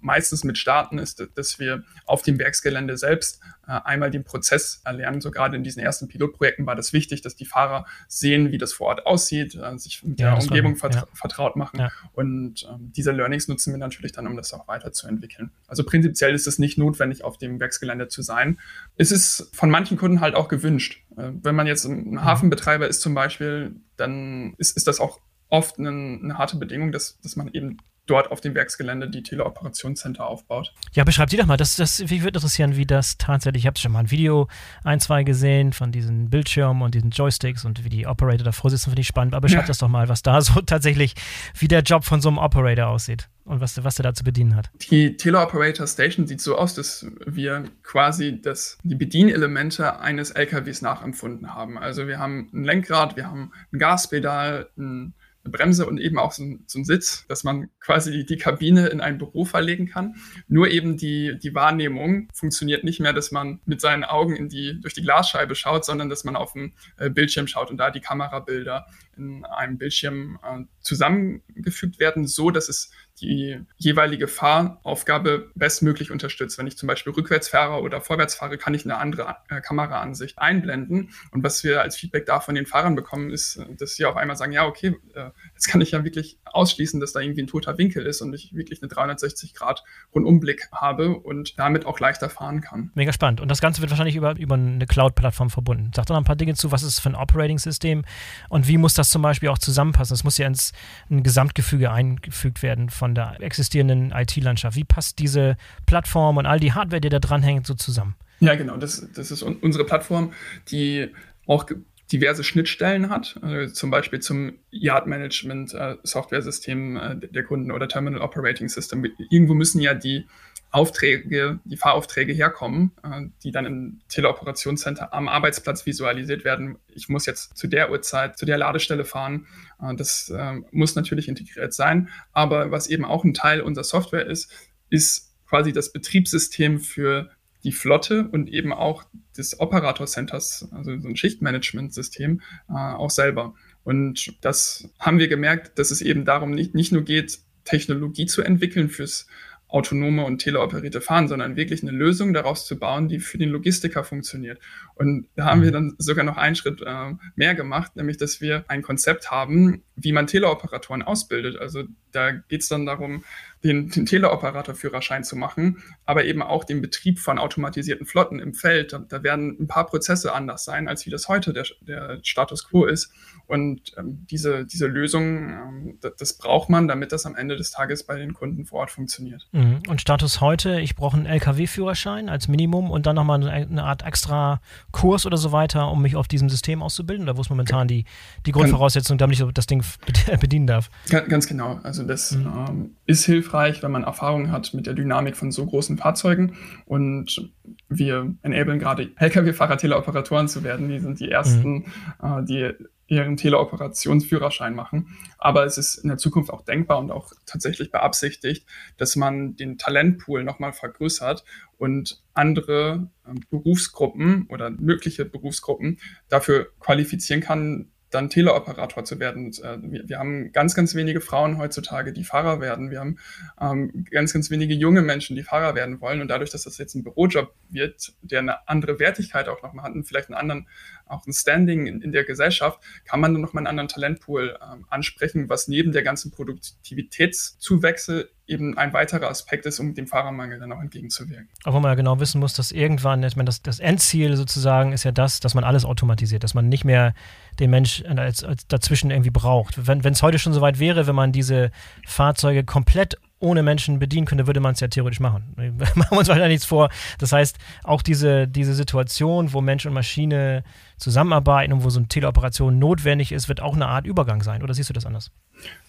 [0.00, 5.20] meistens mit starten, ist, dass wir auf dem Werksgelände selbst äh, einmal den Prozess erlernen.
[5.20, 8.72] So gerade in diesen ersten Pilotprojekten war das wichtig, dass die Fahrer sehen, wie das
[8.72, 11.06] vor Ort aussieht, äh, sich mit ja, der Umgebung vert ja.
[11.12, 11.78] vertraut machen.
[11.78, 11.90] Ja.
[12.12, 15.52] Und ähm, diese Learnings nutzen wir natürlich dann, um das auch weiterzuentwickeln.
[15.68, 18.58] Also prinzipiell ist es nicht notwendig, auf dem Werksgelände zu sein.
[18.96, 21.02] Es ist von manchen Kunden halt auch gewünscht.
[21.16, 22.24] Äh, wenn man jetzt ein mhm.
[22.24, 27.18] Hafenbetreiber ist zum Beispiel, dann ist, ist das auch oft eine, eine, harte Bedingung, dass,
[27.20, 27.78] dass man eben
[28.10, 30.72] dort auf dem Werksgelände die Teleoperationscenter aufbaut.
[30.92, 31.56] Ja, beschreibt die doch mal.
[31.56, 33.62] Das, das, mich würde interessieren, wie das tatsächlich.
[33.62, 34.48] Ich habe schon mal ein Video,
[34.82, 38.90] ein, zwei gesehen von diesen Bildschirmen und diesen Joysticks und wie die Operator davor sitzen,
[38.90, 39.34] finde ich spannend.
[39.34, 39.68] Aber beschreibt ja.
[39.68, 41.14] das doch mal, was da so tatsächlich,
[41.58, 44.56] wie der Job von so einem Operator aussieht und was, was er da zu bedienen
[44.56, 44.70] hat.
[44.90, 51.54] Die Teleoperator Station sieht so aus, dass wir quasi das, die Bedienelemente eines LKWs nachempfunden
[51.54, 51.78] haben.
[51.78, 55.14] Also wir haben ein Lenkrad, wir haben ein Gaspedal, ein
[55.50, 59.00] Bremse und eben auch so ein, so Sitz, dass man quasi die, die, Kabine in
[59.00, 60.16] ein Büro verlegen kann.
[60.48, 64.80] Nur eben die, die Wahrnehmung funktioniert nicht mehr, dass man mit seinen Augen in die,
[64.80, 68.00] durch die Glasscheibe schaut, sondern dass man auf dem äh, Bildschirm schaut und da die
[68.00, 68.86] Kamerabilder
[69.16, 76.58] in einem Bildschirm äh, zusammengefügt werden, so dass es die jeweilige Fahraufgabe bestmöglich unterstützt.
[76.58, 80.38] Wenn ich zum Beispiel rückwärts fahre oder vorwärts fahre, kann ich eine andere äh, Kameraansicht
[80.38, 81.10] einblenden.
[81.30, 84.36] Und was wir als Feedback da von den Fahrern bekommen, ist, dass sie auf einmal
[84.36, 87.76] sagen, ja, okay, äh, jetzt kann ich ja wirklich ausschließen, dass da irgendwie ein toter
[87.76, 92.62] Winkel ist und ich wirklich eine 360 Grad Rundumblick habe und damit auch leichter fahren
[92.62, 92.90] kann.
[92.94, 93.42] Mega spannend.
[93.42, 95.90] Und das Ganze wird wahrscheinlich über, über eine Cloud-Plattform verbunden.
[95.94, 98.04] Sag doch noch ein paar Dinge zu, was ist für ein Operating-System
[98.48, 100.14] und wie muss das zum Beispiel auch zusammenpassen?
[100.14, 100.72] Es muss ja ins
[101.10, 104.78] ein Gesamtgefüge eingefügt werden von der existierenden IT-Landschaft.
[104.78, 108.16] Wie passt diese Plattform und all die Hardware, die da dranhängt, so zusammen?
[108.38, 108.78] Ja, genau.
[108.78, 110.32] Das, das ist unsere Plattform,
[110.70, 111.10] die
[111.46, 111.66] auch
[112.12, 118.68] diverse Schnittstellen hat, also zum Beispiel zum Yard-Management-Software-System äh, äh, der Kunden oder Terminal Operating
[118.68, 119.06] System.
[119.30, 120.26] Irgendwo müssen ja die
[120.72, 126.78] Aufträge, die Fahraufträge herkommen, äh, die dann im Teleoperationscenter am Arbeitsplatz visualisiert werden.
[126.88, 129.46] Ich muss jetzt zu der Uhrzeit, zu der Ladestelle fahren.
[129.80, 132.08] Äh, das äh, muss natürlich integriert sein.
[132.32, 134.52] Aber was eben auch ein Teil unserer Software ist,
[134.90, 137.30] ist quasi das Betriebssystem für
[137.64, 139.04] die Flotte und eben auch
[139.36, 143.54] des Operator-Centers, also so ein Schichtmanagement-System, auch selber.
[143.84, 148.42] Und das haben wir gemerkt, dass es eben darum nicht, nicht nur geht, Technologie zu
[148.42, 149.26] entwickeln fürs
[149.70, 154.04] autonome und teleoperierte Fahren, sondern wirklich eine Lösung daraus zu bauen, die für den Logistiker
[154.04, 154.58] funktioniert.
[154.94, 155.74] Und da haben wir mhm.
[155.74, 160.12] dann sogar noch einen Schritt äh, mehr gemacht, nämlich dass wir ein Konzept haben, wie
[160.12, 161.56] man Teleoperatoren ausbildet.
[161.58, 163.24] Also da geht es dann darum,
[163.62, 168.92] den, den Teleoperatorführerschein zu machen, aber eben auch den Betrieb von automatisierten Flotten im Feld.
[168.92, 172.68] Da, da werden ein paar Prozesse anders sein, als wie das heute der, der Status
[172.68, 173.12] quo ist.
[173.50, 177.72] Und ähm, diese, diese Lösung, ähm, das, das, braucht man, damit das am Ende des
[177.72, 179.48] Tages bei den Kunden vor Ort funktioniert.
[179.50, 179.80] Mhm.
[179.88, 184.60] Und Status heute, ich brauche einen LKW-Führerschein als Minimum und dann nochmal eine Art extra
[184.92, 187.24] Kurs oder so weiter, um mich auf diesem System auszubilden?
[187.24, 188.04] Oder wo ist momentan die,
[188.46, 189.82] die Grundvoraussetzung, damit ich das Ding
[190.40, 190.88] bedienen darf?
[191.08, 191.80] Ganz genau.
[191.82, 192.46] Also das mhm.
[192.46, 196.54] ähm, ist hilfreich, wenn man Erfahrung hat mit der Dynamik von so großen Fahrzeugen.
[196.86, 197.50] Und
[197.88, 200.88] wir enablen gerade Lkw-Fahrer Teleoperatoren zu werden.
[200.88, 201.84] Die sind die ersten, mhm.
[202.22, 202.74] äh, die
[203.10, 205.18] ihren Teleoperationsführerschein machen.
[205.36, 209.78] Aber es ist in der Zukunft auch denkbar und auch tatsächlich beabsichtigt, dass man den
[209.78, 211.44] Talentpool nochmal vergrößert
[211.76, 219.52] und andere äh, Berufsgruppen oder mögliche Berufsgruppen dafür qualifizieren kann, dann Teleoperator zu werden.
[219.62, 222.90] Äh, wir, wir, haben ganz, ganz wenige Frauen heutzutage, die Fahrer werden.
[222.90, 223.18] Wir haben
[223.60, 226.20] ähm, ganz, ganz wenige junge Menschen, die Fahrer werden wollen.
[226.20, 229.94] Und dadurch, dass das jetzt ein Bürojob wird, der eine andere Wertigkeit auch nochmal hat
[229.94, 230.68] und vielleicht einen anderen,
[231.10, 234.86] auch ein Standing in, in der Gesellschaft, kann man dann nochmal einen anderen Talentpool ähm,
[234.88, 240.72] ansprechen, was neben der ganzen Produktivitätszuwächse eben ein weiterer Aspekt ist, um dem Fahrermangel dann
[240.72, 241.48] auch entgegenzuwirken.
[241.64, 245.04] Wenn man ja genau wissen muss, dass irgendwann, ich meine, das, das Endziel sozusagen ist
[245.04, 247.14] ja das, dass man alles automatisiert, dass man nicht mehr
[247.60, 249.86] den Mensch als, als dazwischen irgendwie braucht.
[249.86, 251.70] Wenn es heute schon so weit wäre, wenn man diese
[252.06, 255.42] Fahrzeuge komplett ohne Menschen bedienen könnte, würde man es ja theoretisch machen.
[255.56, 256.90] Wir machen uns weiter nichts vor.
[257.18, 260.62] Das heißt, auch diese, diese Situation, wo Mensch und Maschine
[260.98, 264.62] zusammenarbeiten und wo so eine Teleoperation notwendig ist, wird auch eine Art Übergang sein.
[264.62, 265.32] Oder siehst du das anders?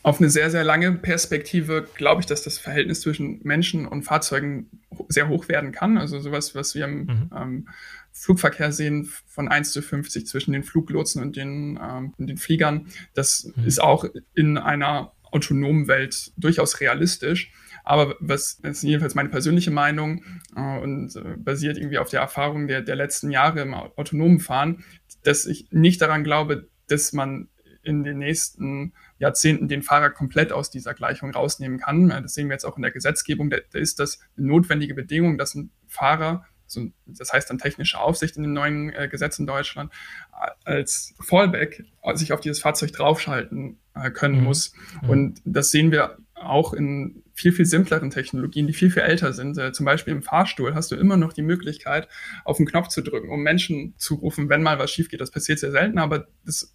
[0.03, 4.67] Auf eine sehr, sehr lange Perspektive glaube ich, dass das Verhältnis zwischen Menschen und Fahrzeugen
[5.09, 5.97] sehr hoch werden kann.
[5.97, 7.29] Also sowas, was wir im mhm.
[7.35, 7.67] ähm,
[8.13, 12.87] Flugverkehr sehen von 1 zu 50 zwischen den Fluglotsen und den, ähm, den Fliegern.
[13.13, 13.65] Das mhm.
[13.65, 17.52] ist auch in einer autonomen Welt durchaus realistisch.
[17.84, 20.24] Aber was ist jedenfalls meine persönliche Meinung
[20.56, 24.84] äh, und äh, basiert irgendwie auf der Erfahrung der, der letzten Jahre im autonomen Fahren,
[25.24, 27.48] dass ich nicht daran glaube, dass man
[27.84, 32.10] in den nächsten Jahrzehnten den Fahrer komplett aus dieser Gleichung rausnehmen kann.
[32.10, 33.50] Das sehen wir jetzt auch in der Gesetzgebung.
[33.50, 37.99] Da, da ist das eine notwendige Bedingung, dass ein Fahrer so, das heißt dann technische
[37.99, 39.91] Aufsicht in den neuen äh, Gesetzen in Deutschland,
[40.63, 44.43] als Fallback sich auf dieses Fahrzeug draufschalten äh, können mhm.
[44.43, 44.73] muss.
[45.01, 45.10] Mhm.
[45.10, 49.57] Und das sehen wir auch in viel, viel simpleren Technologien, die viel, viel älter sind.
[49.57, 52.07] Äh, zum Beispiel im Fahrstuhl hast du immer noch die Möglichkeit,
[52.45, 55.21] auf den Knopf zu drücken, um Menschen zu rufen, wenn mal was schief geht.
[55.21, 56.73] Das passiert sehr selten, aber das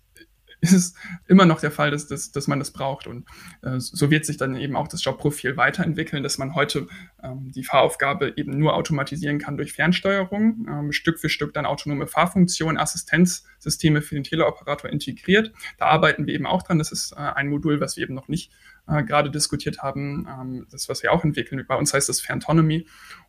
[0.61, 0.95] ist es
[1.29, 3.07] immer noch der Fall, dass, dass, dass man das braucht.
[3.07, 3.27] Und
[3.63, 6.87] äh, so wird sich dann eben auch das Jobprofil weiterentwickeln, dass man heute
[7.23, 12.07] ähm, die Fahraufgabe eben nur automatisieren kann durch Fernsteuerung, ähm, Stück für Stück dann autonome
[12.07, 15.53] Fahrfunktionen, Assistenzsysteme für den Teleoperator integriert.
[15.79, 16.79] Da arbeiten wir eben auch dran.
[16.79, 18.53] Das ist äh, ein Modul, was wir eben noch nicht
[18.89, 21.65] äh, gerade diskutiert haben, ähm, das, was wir auch entwickeln.
[21.67, 22.87] Bei uns heißt das Ferntonomy.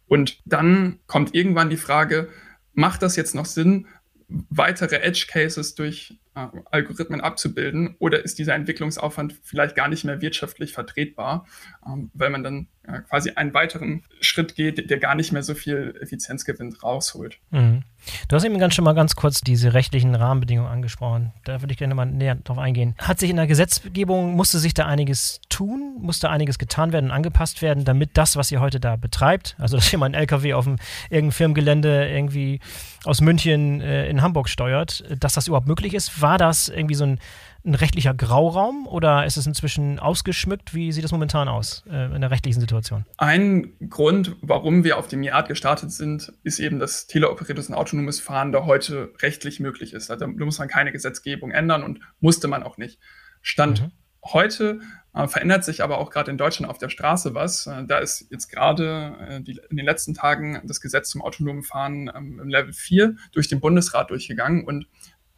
[0.08, 2.30] Und dann kommt irgendwann die Frage,
[2.74, 3.88] macht das jetzt noch Sinn,
[4.28, 6.20] weitere Edge Cases durch
[6.72, 7.96] Algorithmen abzubilden?
[8.00, 11.46] Oder ist dieser Entwicklungsaufwand vielleicht gar nicht mehr wirtschaftlich vertretbar,
[11.86, 15.54] ähm, weil man dann äh, quasi einen weiteren Schritt geht, der gar nicht mehr so
[15.54, 17.38] viel Effizienzgewinn rausholt.
[17.52, 17.84] Mhm.
[18.28, 21.34] Du hast eben ganz schon mal ganz kurz diese rechtlichen Rahmenbedingungen angesprochen.
[21.44, 22.96] Da würde ich gerne mal näher drauf eingehen.
[22.98, 27.12] Hat sich in der Gesetzgebung, musste sich da einiges tun, musste einiges getan werden und
[27.12, 30.68] angepasst werden, damit das, was ihr heute da betreibt, also dass jemand einen LKW auf
[30.68, 32.60] irgendeinem Firmengelände irgendwie
[33.04, 36.22] aus München äh, in Hamburg steuert, dass das überhaupt möglich ist?
[36.22, 37.20] War das irgendwie so ein
[37.66, 40.74] ein rechtlicher Grauraum oder ist es inzwischen ausgeschmückt?
[40.74, 43.06] Wie sieht es momentan aus äh, in der rechtlichen Situation?
[43.18, 48.20] Ein Grund, warum wir auf dem Yard gestartet sind, ist eben, dass teleoperiertes und autonomes
[48.20, 50.10] Fahren da heute rechtlich möglich ist.
[50.10, 53.00] Also, da muss man keine Gesetzgebung ändern und musste man auch nicht.
[53.42, 53.92] Stand mhm.
[54.24, 54.80] heute
[55.18, 57.66] äh, verändert sich aber auch gerade in Deutschland auf der Straße was.
[57.66, 62.12] Äh, da ist jetzt gerade äh, in den letzten Tagen das Gesetz zum autonomen Fahren
[62.14, 64.88] ähm, im Level 4 durch den Bundesrat durchgegangen und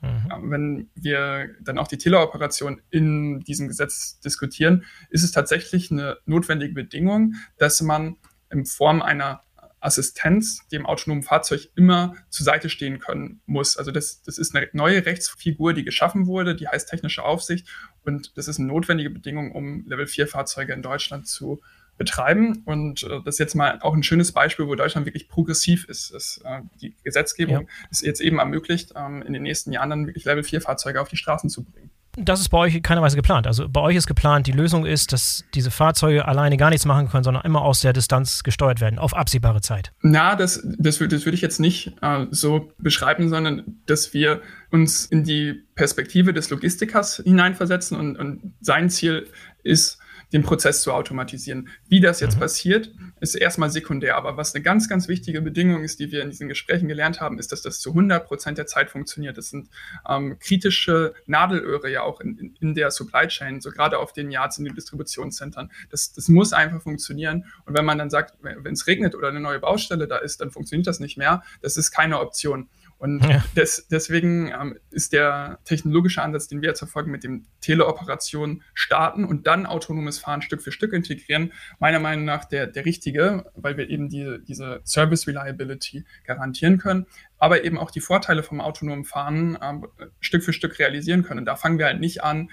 [0.02, 0.52] Mhm.
[0.52, 6.74] Wenn wir dann auch die Teleoperation in diesem Gesetz diskutieren, ist es tatsächlich eine notwendige
[6.74, 8.18] Bedingung, dass man
[8.50, 9.44] in Form einer
[9.82, 13.78] Assistenz dem autonomen Fahrzeug immer zur Seite stehen können muss.
[13.78, 17.68] Also das, das ist eine neue Rechtsfigur, die geschaffen wurde, die heißt technische Aufsicht
[18.04, 21.62] und das ist eine notwendige Bedingung, um Level 4 Fahrzeuge in Deutschland zu
[22.00, 22.64] betreiben.
[22.66, 26.12] Und äh, das ist jetzt mal auch ein schönes Beispiel, wo Deutschland wirklich progressiv ist.
[26.12, 27.68] Das, äh, die Gesetzgebung ja.
[27.92, 31.10] ist jetzt eben ermöglicht, ähm, in den nächsten Jahren dann wirklich Level 4 Fahrzeuge auf
[31.10, 31.92] die Straßen zu bringen.
[32.18, 33.46] Das ist bei euch keiner Weise geplant.
[33.46, 37.08] Also bei euch ist geplant, die Lösung ist, dass diese Fahrzeuge alleine gar nichts machen
[37.08, 39.94] können, sondern immer aus der Distanz gesteuert werden, auf absehbare Zeit.
[40.02, 45.06] Na, das, das, das würde ich jetzt nicht äh, so beschreiben, sondern dass wir uns
[45.06, 49.28] in die Perspektive des Logistikers hineinversetzen und, und sein Ziel
[49.64, 50.00] ist,
[50.34, 51.70] den Prozess zu automatisieren.
[51.88, 52.42] Wie das jetzt mhm.
[52.42, 54.16] passiert, ist erstmal sekundär.
[54.16, 57.40] Aber was eine ganz, ganz wichtige Bedingung ist, die wir in diesen Gesprächen gelernt haben,
[57.40, 59.38] ist, dass das zu 100 Prozent der Zeit funktioniert.
[59.38, 59.70] Das sind
[60.08, 64.30] ähm, kritische Nadelöhre ja auch in, in, in, der Supply Chain, so gerade auf den
[64.30, 65.72] Yards, in den Distributionszentren.
[65.90, 67.46] Das, das muss einfach funktionieren.
[67.66, 70.52] Und wenn man dann sagt, wenn es regnet oder eine neue Baustelle da ist, dann
[70.52, 71.44] funktioniert das nicht mehr.
[71.62, 72.70] Das ist keine Option.
[73.00, 73.44] Und ja.
[73.56, 79.24] des, deswegen ähm, ist der technologische Ansatz, den wir jetzt verfolgen, mit dem Teleoperation starten
[79.24, 83.78] und dann autonomes Fahren Stück für Stück integrieren, meiner Meinung nach der, der richtige, weil
[83.78, 87.06] wir eben die, diese Service Reliability garantieren können,
[87.38, 89.88] aber eben auch die Vorteile vom autonomen Fahren ähm,
[90.20, 91.40] Stück für Stück realisieren können.
[91.40, 92.50] Und da fangen wir halt nicht an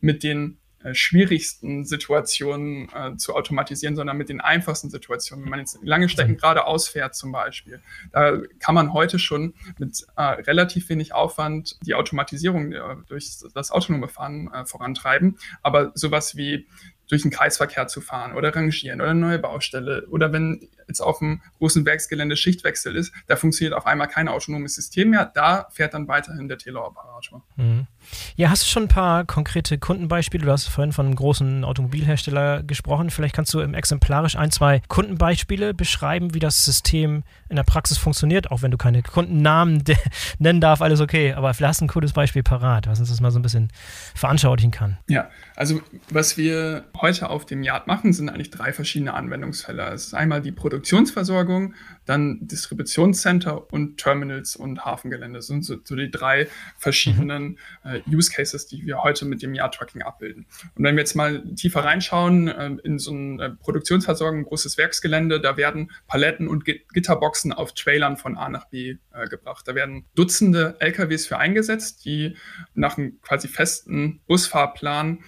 [0.00, 0.58] mit den
[0.92, 5.44] schwierigsten Situationen äh, zu automatisieren, sondern mit den einfachsten Situationen.
[5.44, 7.80] Wenn man jetzt lange Strecken geradeaus fährt zum Beispiel,
[8.12, 13.70] da kann man heute schon mit äh, relativ wenig Aufwand die Automatisierung äh, durch das
[13.70, 15.38] autonome Fahren äh, vorantreiben.
[15.62, 16.66] Aber sowas wie
[17.08, 21.18] durch den Kreisverkehr zu fahren oder rangieren oder eine neue Baustelle oder wenn jetzt auf
[21.18, 25.92] dem großen Werksgelände Schichtwechsel ist, da funktioniert auf einmal kein autonomes System mehr, da fährt
[25.92, 27.44] dann weiterhin der Teleoperator.
[27.56, 27.86] Mhm.
[28.36, 30.44] Ja, hast du schon ein paar konkrete Kundenbeispiele?
[30.44, 33.10] Du hast vorhin von einem großen Automobilhersteller gesprochen.
[33.10, 37.98] Vielleicht kannst du im exemplarisch ein, zwei Kundenbeispiele beschreiben, wie das System in der Praxis
[37.98, 39.84] funktioniert, auch wenn du keine Kundennamen
[40.38, 41.34] nennen darfst, alles okay.
[41.34, 43.68] Aber vielleicht hast du ein cooles Beispiel parat, was uns das mal so ein bisschen
[44.14, 44.98] veranschaulichen kann.
[45.08, 49.90] Ja, also was wir heute auf dem Yard machen, sind eigentlich drei verschiedene Anwendungsfälle.
[49.90, 51.74] Es ist einmal die Produktionsversorgung,
[52.06, 55.38] dann Distributionscenter und Terminals und Hafengelände.
[55.38, 59.54] Das sind so, so die drei verschiedenen äh, Use Cases, die wir heute mit dem
[59.54, 60.46] Yard-Tracking abbilden.
[60.74, 64.78] Und wenn wir jetzt mal tiefer reinschauen, äh, in so eine äh, Produktionsversorgung, ein großes
[64.78, 69.66] Werksgelände, da werden Paletten und Gitterboxen auf Trailern von A nach B äh, gebracht.
[69.68, 72.36] Da werden Dutzende LKWs für eingesetzt, die
[72.74, 75.20] nach einem quasi festen Busfahrplan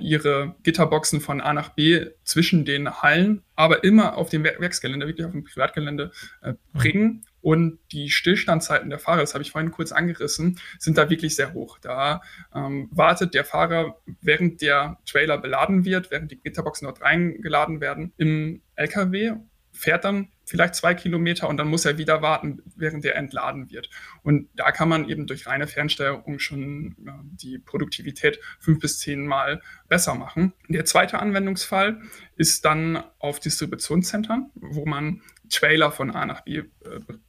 [0.00, 5.26] ihre Gitterboxen von A nach B zwischen den Hallen, aber immer auf dem Werksgelände, wirklich
[5.26, 6.10] auf dem Privatgelände
[6.42, 7.24] äh, bringen.
[7.40, 11.54] Und die Stillstandzeiten der Fahrer, das habe ich vorhin kurz angerissen, sind da wirklich sehr
[11.54, 11.78] hoch.
[11.78, 12.20] Da
[12.54, 18.12] ähm, wartet der Fahrer, während der Trailer beladen wird, während die Gitterboxen dort reingeladen werden,
[18.16, 19.34] im LKW
[19.72, 23.90] fährt dann vielleicht zwei Kilometer und dann muss er wieder warten, während er entladen wird.
[24.22, 26.96] Und da kann man eben durch reine Fernsteuerung schon
[27.32, 30.54] die Produktivität fünf bis zehn Mal besser machen.
[30.68, 32.00] Der zweite Anwendungsfall
[32.36, 36.64] ist dann auf Distributionszentren, wo man Trailer von A nach B äh,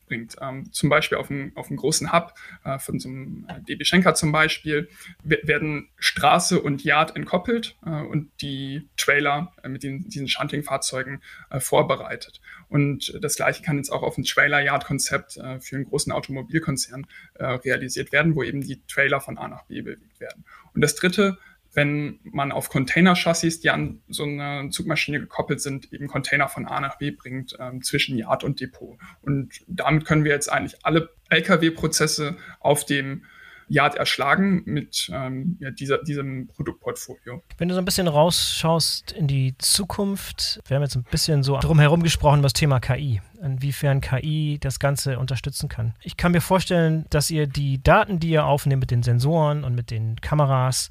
[0.07, 0.35] bringt.
[0.41, 4.15] Ähm, zum Beispiel auf einem, auf großen Hub äh, von so einem äh, DB Schenker
[4.15, 4.89] zum Beispiel
[5.23, 11.59] werden Straße und Yard entkoppelt äh, und die Trailer äh, mit den, diesen Shunting-Fahrzeugen äh,
[11.59, 12.41] vorbereitet.
[12.67, 17.07] Und das gleiche kann jetzt auch auf ein Trailer-Yard-Konzept für einen großen Automobilkonzern
[17.39, 20.45] realisiert werden, wo eben die Trailer von A nach B bewegt werden.
[20.75, 21.39] Und das dritte
[21.79, 26.81] wenn man auf Container-Chassis, die an so eine Zugmaschine gekoppelt sind, eben Container von A
[26.81, 28.97] nach B bringt ähm, zwischen Yard und Depot.
[29.21, 33.23] Und damit können wir jetzt eigentlich alle Lkw-Prozesse auf dem
[33.69, 37.43] Yard erschlagen mit ähm, ja, dieser, diesem Produktportfolio.
[37.57, 41.57] Wenn du so ein bisschen rausschaust in die Zukunft, wir haben jetzt ein bisschen so
[41.59, 45.93] drumherum gesprochen über das Thema KI, inwiefern KI das Ganze unterstützen kann.
[46.01, 49.75] Ich kann mir vorstellen, dass ihr die Daten, die ihr aufnehmt mit den Sensoren und
[49.75, 50.89] mit den Kameras,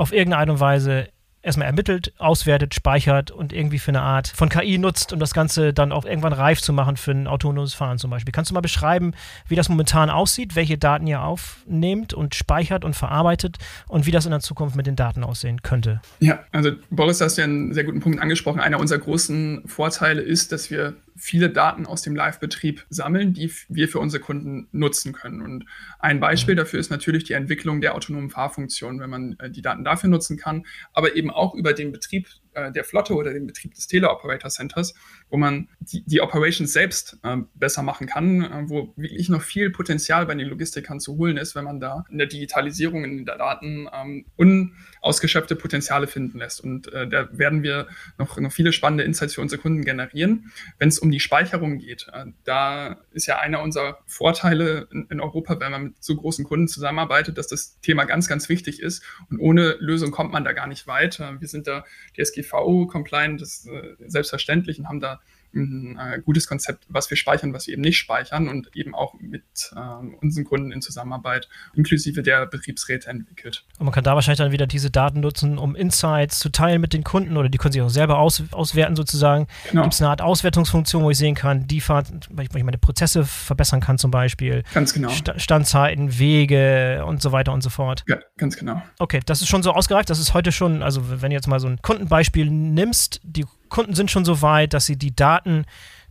[0.00, 1.08] auf irgendeine Art und Weise
[1.42, 5.72] erstmal ermittelt, auswertet, speichert und irgendwie für eine Art von KI nutzt, um das Ganze
[5.72, 8.32] dann auch irgendwann reif zu machen für ein autonomes Fahren zum Beispiel.
[8.32, 9.12] Kannst du mal beschreiben,
[9.48, 13.56] wie das momentan aussieht, welche Daten ihr aufnehmt und speichert und verarbeitet
[13.88, 16.00] und wie das in der Zukunft mit den Daten aussehen könnte?
[16.18, 18.60] Ja, also Boris, du hast ja einen sehr guten Punkt angesprochen.
[18.60, 23.88] Einer unserer großen Vorteile ist, dass wir viele Daten aus dem Live-Betrieb sammeln, die wir
[23.88, 25.42] für unsere Kunden nutzen können.
[25.42, 25.66] Und
[25.98, 29.84] ein Beispiel dafür ist natürlich die Entwicklung der autonomen Fahrfunktion, wenn man äh, die Daten
[29.84, 33.74] dafür nutzen kann, aber eben auch über den Betrieb äh, der Flotte oder den Betrieb
[33.74, 34.94] des Teleoperator Centers,
[35.28, 39.70] wo man die, die Operations selbst äh, besser machen kann, äh, wo wirklich noch viel
[39.70, 43.38] Potenzial bei den Logistikern zu holen ist, wenn man da in der Digitalisierung, in der
[43.38, 46.60] Daten ähm, unausgeschöpfte Potenziale finden lässt.
[46.60, 47.86] Und äh, da werden wir
[48.18, 50.52] noch, noch viele spannende Insights für unsere Kunden generieren.
[50.78, 55.20] Wenn es um die Speicherung geht, äh, da ist ja einer unserer Vorteile in, in
[55.20, 59.02] Europa, wenn man mit so großen Kunden zusammenarbeitet, dass das Thema ganz, ganz wichtig ist.
[59.30, 61.20] Und ohne Lösung kommt man da gar nicht weit.
[61.20, 61.84] Äh, wir sind da
[62.16, 65.20] DSG DSGVO-compliant, das ist äh, selbstverständlich und haben da
[65.54, 69.14] ein äh, gutes Konzept, was wir speichern, was wir eben nicht speichern und eben auch
[69.20, 69.42] mit
[69.76, 73.64] ähm, unseren Kunden in Zusammenarbeit inklusive der Betriebsräte entwickelt.
[73.78, 76.92] Und man kann da wahrscheinlich dann wieder diese Daten nutzen, um Insights zu teilen mit
[76.92, 79.46] den Kunden oder die können sich auch selber aus, auswerten sozusagen.
[79.70, 79.82] Genau.
[79.82, 83.24] Gibt es eine Art Auswertungsfunktion, wo ich sehen kann, die Fahrt, wo ich meine Prozesse
[83.24, 84.62] verbessern kann zum Beispiel.
[84.72, 85.10] Ganz genau.
[85.10, 88.04] St Standzeiten, Wege und so weiter und so fort.
[88.08, 88.82] Ja, ganz genau.
[88.98, 90.10] Okay, das ist schon so ausgereift.
[90.10, 93.94] Das ist heute schon, also wenn du jetzt mal so ein Kundenbeispiel nimmst, die Kunden
[93.94, 95.64] sind schon so weit, dass sie die Daten,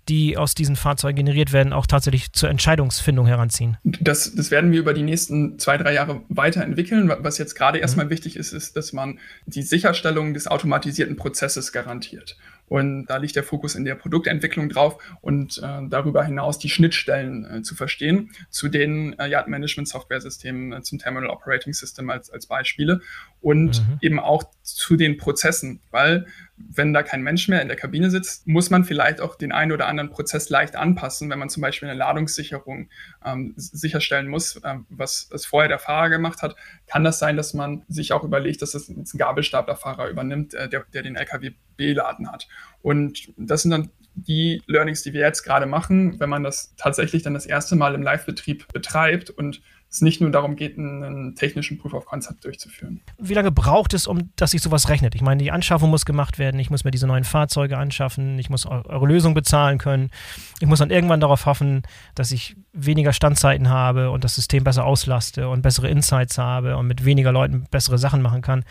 [0.10, 3.78] die aus diesen Fahrzeugen generiert werden, auch tatsächlich zur Entscheidungsfindung heranziehen.
[3.84, 7.12] Das, das werden wir über die nächsten zwei, drei Jahre weiterentwickeln.
[7.20, 7.84] Was jetzt gerade mhm.
[7.84, 12.38] erstmal wichtig ist, ist, dass man die Sicherstellung des automatisierten Prozesses garantiert.
[12.68, 17.46] Und da liegt der Fokus in der Produktentwicklung drauf und äh, darüber hinaus die Schnittstellen
[17.46, 22.10] äh, zu verstehen zu den äh, Yard Management Software Systemen, äh, zum Terminal Operating System
[22.12, 23.02] als, als Beispiele
[23.42, 23.98] und mhm.
[24.02, 26.28] eben auch zu den Prozessen, weil
[26.68, 29.72] wenn da kein Mensch mehr in der Kabine sitzt, muss man vielleicht auch den einen
[29.72, 32.90] oder anderen Prozess leicht anpassen, wenn man zum Beispiel eine Ladungssicherung
[33.26, 36.56] ähm, sicherstellen muss, äh, was, was vorher der Fahrer gemacht hat,
[36.88, 40.86] kann das sein, dass man sich auch überlegt, dass das ein Gabelstaplerfahrer übernimmt, äh, der,
[40.94, 42.48] der den LKW beladen hat.
[42.82, 47.24] Und das sind dann die Learnings, die wir jetzt gerade machen, wenn man das tatsächlich
[47.24, 49.62] dann das erste Mal im Live-Betrieb betreibt und
[49.92, 53.02] es nicht nur darum geht, einen technischen Proof of Concept durchzuführen.
[53.18, 55.16] Wie lange braucht es, um dass sich sowas rechnet?
[55.16, 58.50] Ich meine, die Anschaffung muss gemacht werden, ich muss mir diese neuen Fahrzeuge anschaffen, ich
[58.50, 60.12] muss eure Lösung bezahlen können,
[60.60, 61.84] ich muss dann irgendwann darauf hoffen,
[62.14, 66.88] dass ich weniger Standzeiten habe und das System besser auslaste und bessere Insights habe und
[66.88, 68.64] mit weniger Leuten bessere Sachen machen kann.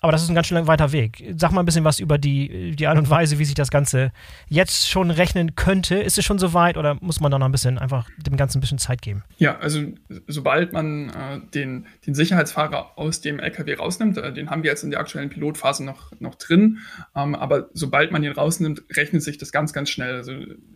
[0.00, 1.22] Aber das ist ein ganz schön weiter Weg.
[1.36, 4.12] Sag mal ein bisschen was über die, die Art und Weise, wie sich das Ganze
[4.48, 5.96] jetzt schon rechnen könnte.
[5.96, 8.58] Ist es schon so weit oder muss man da noch ein bisschen einfach dem Ganzen
[8.58, 9.22] ein bisschen Zeit geben?
[9.36, 9.80] Ja, also
[10.26, 14.84] sobald man äh, den, den Sicherheitsfahrer aus dem LKW rausnimmt, äh, den haben wir jetzt
[14.84, 16.78] in der aktuellen Pilotphase noch, noch drin,
[17.14, 20.14] ähm, aber sobald man ihn rausnimmt, rechnet sich das ganz, ganz schnell.
[20.14, 20.32] Also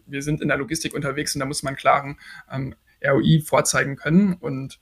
[0.07, 2.19] wir sind in der Logistik unterwegs und da muss man klaren
[2.53, 4.79] ähm, ROI vorzeigen können und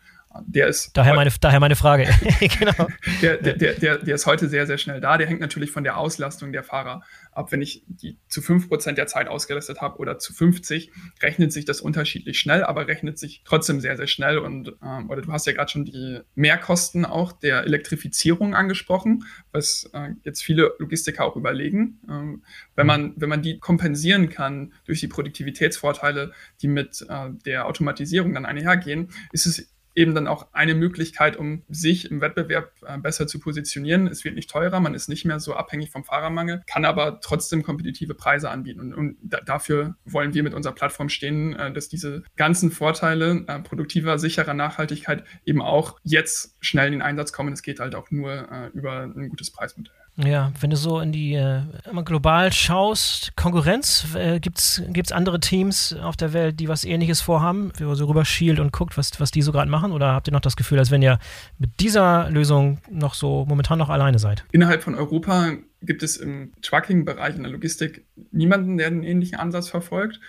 [0.47, 0.97] der ist.
[0.97, 2.05] Daher meine, daher meine Frage.
[2.59, 2.89] genau.
[3.20, 5.18] Der, der, der, der ist heute sehr, sehr schnell da.
[5.18, 7.03] Der hängt natürlich von der Auslastung der Fahrer
[7.33, 7.53] ab.
[7.53, 10.91] Wenn ich die zu 5% der Zeit ausgelastet habe oder zu 50,
[11.22, 14.39] rechnet sich das unterschiedlich schnell, aber rechnet sich trotzdem sehr, sehr schnell.
[14.39, 19.91] Und ähm, oder du hast ja gerade schon die Mehrkosten auch der Elektrifizierung angesprochen, was
[19.93, 22.01] äh, jetzt viele Logistiker auch überlegen.
[22.09, 22.43] Ähm,
[22.74, 28.35] wenn, man, wenn man die kompensieren kann durch die Produktivitätsvorteile, die mit äh, der Automatisierung
[28.35, 33.26] dann einhergehen, ist es eben dann auch eine Möglichkeit, um sich im Wettbewerb äh, besser
[33.26, 34.07] zu positionieren.
[34.07, 37.62] Es wird nicht teurer, man ist nicht mehr so abhängig vom Fahrermangel, kann aber trotzdem
[37.62, 38.80] kompetitive Preise anbieten.
[38.80, 43.45] Und, und da, dafür wollen wir mit unserer Plattform stehen, äh, dass diese ganzen Vorteile
[43.47, 47.53] äh, produktiver, sicherer Nachhaltigkeit eben auch jetzt schnell in den Einsatz kommen.
[47.53, 50.01] Es geht halt auch nur über ein gutes Preismodell.
[50.16, 51.62] Ja, wenn du so in die äh,
[52.04, 57.72] global schaust, Konkurrenz, äh, gibt es andere Teams auf der Welt, die was ähnliches vorhaben,
[57.78, 59.90] wo so rüber schielt und guckt, was, was die so gerade machen?
[59.90, 61.18] Oder habt ihr noch das Gefühl, als wenn ihr
[61.58, 64.44] mit dieser Lösung noch so momentan noch alleine seid?
[64.52, 69.70] Innerhalb von Europa gibt es im Trucking-Bereich in der Logistik niemanden, der einen ähnlichen Ansatz
[69.70, 70.20] verfolgt.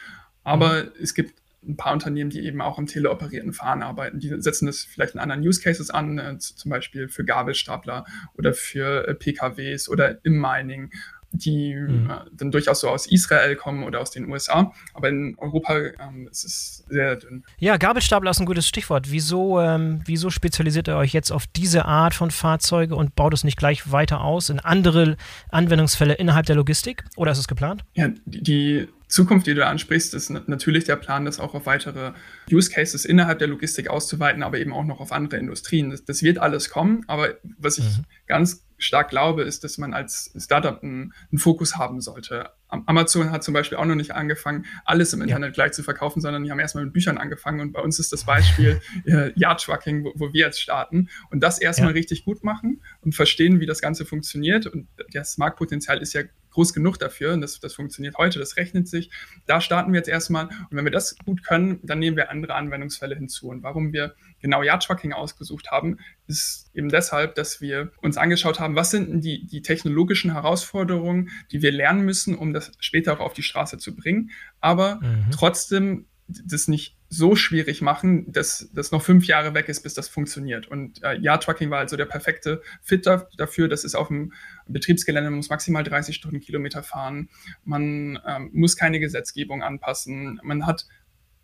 [0.45, 0.89] Aber mhm.
[1.01, 4.19] es gibt ein paar Unternehmen, die eben auch im teleoperierten Fahren arbeiten.
[4.19, 8.05] Die setzen das vielleicht in anderen Use Cases an, äh, zum Beispiel für Gabelstapler
[8.37, 10.91] oder für äh, PKWs oder im Mining
[11.33, 12.09] die mhm.
[12.09, 14.71] äh, dann durchaus so aus Israel kommen oder aus den USA.
[14.93, 17.43] Aber in Europa ähm, ist es sehr dünn.
[17.57, 19.11] Ja, Gabelstapler ist ein gutes Stichwort.
[19.11, 23.43] Wieso, ähm, wieso spezialisiert ihr euch jetzt auf diese Art von Fahrzeuge und baut es
[23.43, 25.17] nicht gleich weiter aus in andere
[25.49, 27.03] Anwendungsfälle innerhalb der Logistik?
[27.17, 27.83] Oder ist es geplant?
[27.95, 32.13] Ja, die, die Zukunft, die du ansprichst, ist natürlich der Plan, das auch auf weitere
[32.51, 35.91] Use Cases innerhalb der Logistik auszuweiten, aber eben auch noch auf andere Industrien.
[35.91, 38.05] Das, das wird alles kommen, aber was ich mhm.
[38.25, 42.49] ganz stark glaube, ist, dass man als Startup einen, einen, Fokus haben sollte.
[42.67, 45.53] Amazon hat zum Beispiel auch noch nicht angefangen, alles im Internet ja.
[45.53, 48.23] gleich zu verkaufen, sondern die haben erstmal mit Büchern angefangen und bei uns ist das
[48.23, 51.93] Beispiel äh, Yard Trucking, wo, wo, wir jetzt starten und das erstmal ja.
[51.93, 56.23] richtig gut machen und verstehen, wie das Ganze funktioniert und das Marktpotenzial ist ja
[56.53, 59.11] groß genug dafür und das, das funktioniert heute, das rechnet sich.
[59.45, 62.55] Da starten wir jetzt erstmal und wenn wir das gut können, dann nehmen wir andere
[62.55, 63.49] Anwendungsfälle hinzu.
[63.49, 65.97] Und warum wir genau Yard-Trucking ausgesucht haben,
[66.27, 71.29] ist eben deshalb, dass wir uns angeschaut haben, was sind denn die, die technologischen Herausforderungen,
[71.51, 75.31] die wir lernen müssen, um das später auch auf die Straße zu bringen, aber mhm.
[75.31, 80.07] trotzdem das nicht so schwierig machen, dass das noch fünf Jahre weg ist, bis das
[80.07, 80.67] funktioniert.
[80.67, 83.67] Und äh, ja, Trucking war also der perfekte Fit dafür.
[83.67, 84.33] Das ist auf dem
[84.67, 87.29] Betriebsgelände, man muss maximal 30 Stundenkilometer fahren.
[87.63, 90.39] Man ähm, muss keine Gesetzgebung anpassen.
[90.43, 90.87] Man hat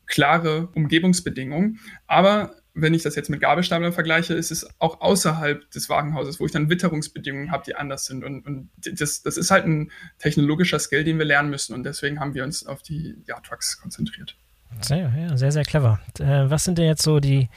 [0.07, 1.80] klare Umgebungsbedingungen.
[2.07, 6.45] Aber wenn ich das jetzt mit Gabelstapler vergleiche, ist es auch außerhalb des Wagenhauses, wo
[6.45, 8.23] ich dann Witterungsbedingungen habe, die anders sind.
[8.23, 11.73] Und, und das, das ist halt ein technologischer Skill, den wir lernen müssen.
[11.73, 14.38] Und deswegen haben wir uns auf die ja, Trucks konzentriert.
[14.82, 15.99] Sehr, ja, sehr, sehr clever.
[16.20, 17.49] Äh, was sind denn jetzt so die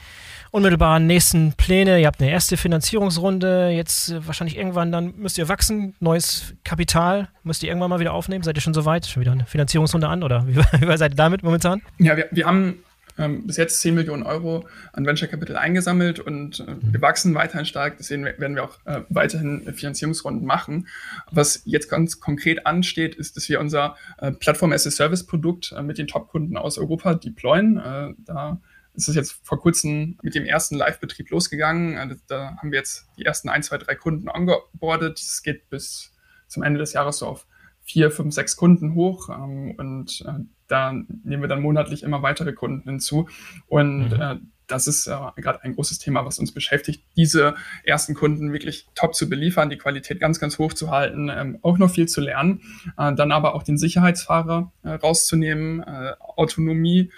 [0.51, 1.99] unmittelbaren nächsten Pläne?
[1.99, 7.29] Ihr habt eine erste Finanzierungsrunde, jetzt äh, wahrscheinlich irgendwann, dann müsst ihr wachsen, neues Kapital,
[7.43, 8.43] müsst ihr irgendwann mal wieder aufnehmen.
[8.43, 9.05] Seid ihr schon so weit?
[9.05, 11.81] Schon wieder eine Finanzierungsrunde an oder wie, wie seid ihr damit momentan?
[11.97, 12.79] Ja, wir, wir haben
[13.17, 16.93] ähm, bis jetzt 10 Millionen Euro an Venture Capital eingesammelt und äh, mhm.
[16.93, 17.97] wir wachsen weiterhin stark.
[17.97, 20.87] Deswegen werden wir auch äh, weiterhin Finanzierungsrunden machen.
[21.31, 25.73] Was jetzt ganz konkret ansteht, ist, dass wir unser äh, Plattform as a Service Produkt
[25.77, 27.77] äh, mit den Top-Kunden aus Europa deployen.
[27.77, 28.59] Äh, da
[28.95, 31.97] ist es jetzt vor kurzem mit dem ersten Live-Betrieb losgegangen.
[31.97, 35.19] Äh, da haben wir jetzt die ersten ein, zwei, drei Kunden ongeboardet.
[35.19, 36.13] Es geht bis
[36.47, 37.47] zum Ende des Jahres so auf
[37.83, 42.53] vier, fünf, sechs Kunden hoch ähm, und äh, da nehmen wir dann monatlich immer weitere
[42.53, 43.27] Kunden hinzu
[43.67, 44.21] und mhm.
[44.21, 44.35] äh,
[44.67, 49.13] das ist äh, gerade ein großes Thema, was uns beschäftigt, diese ersten Kunden wirklich top
[49.15, 52.61] zu beliefern, die Qualität ganz, ganz hoch zu halten, ähm, auch noch viel zu lernen,
[52.97, 57.11] äh, dann aber auch den Sicherheitsfahrer äh, rauszunehmen, äh, Autonomie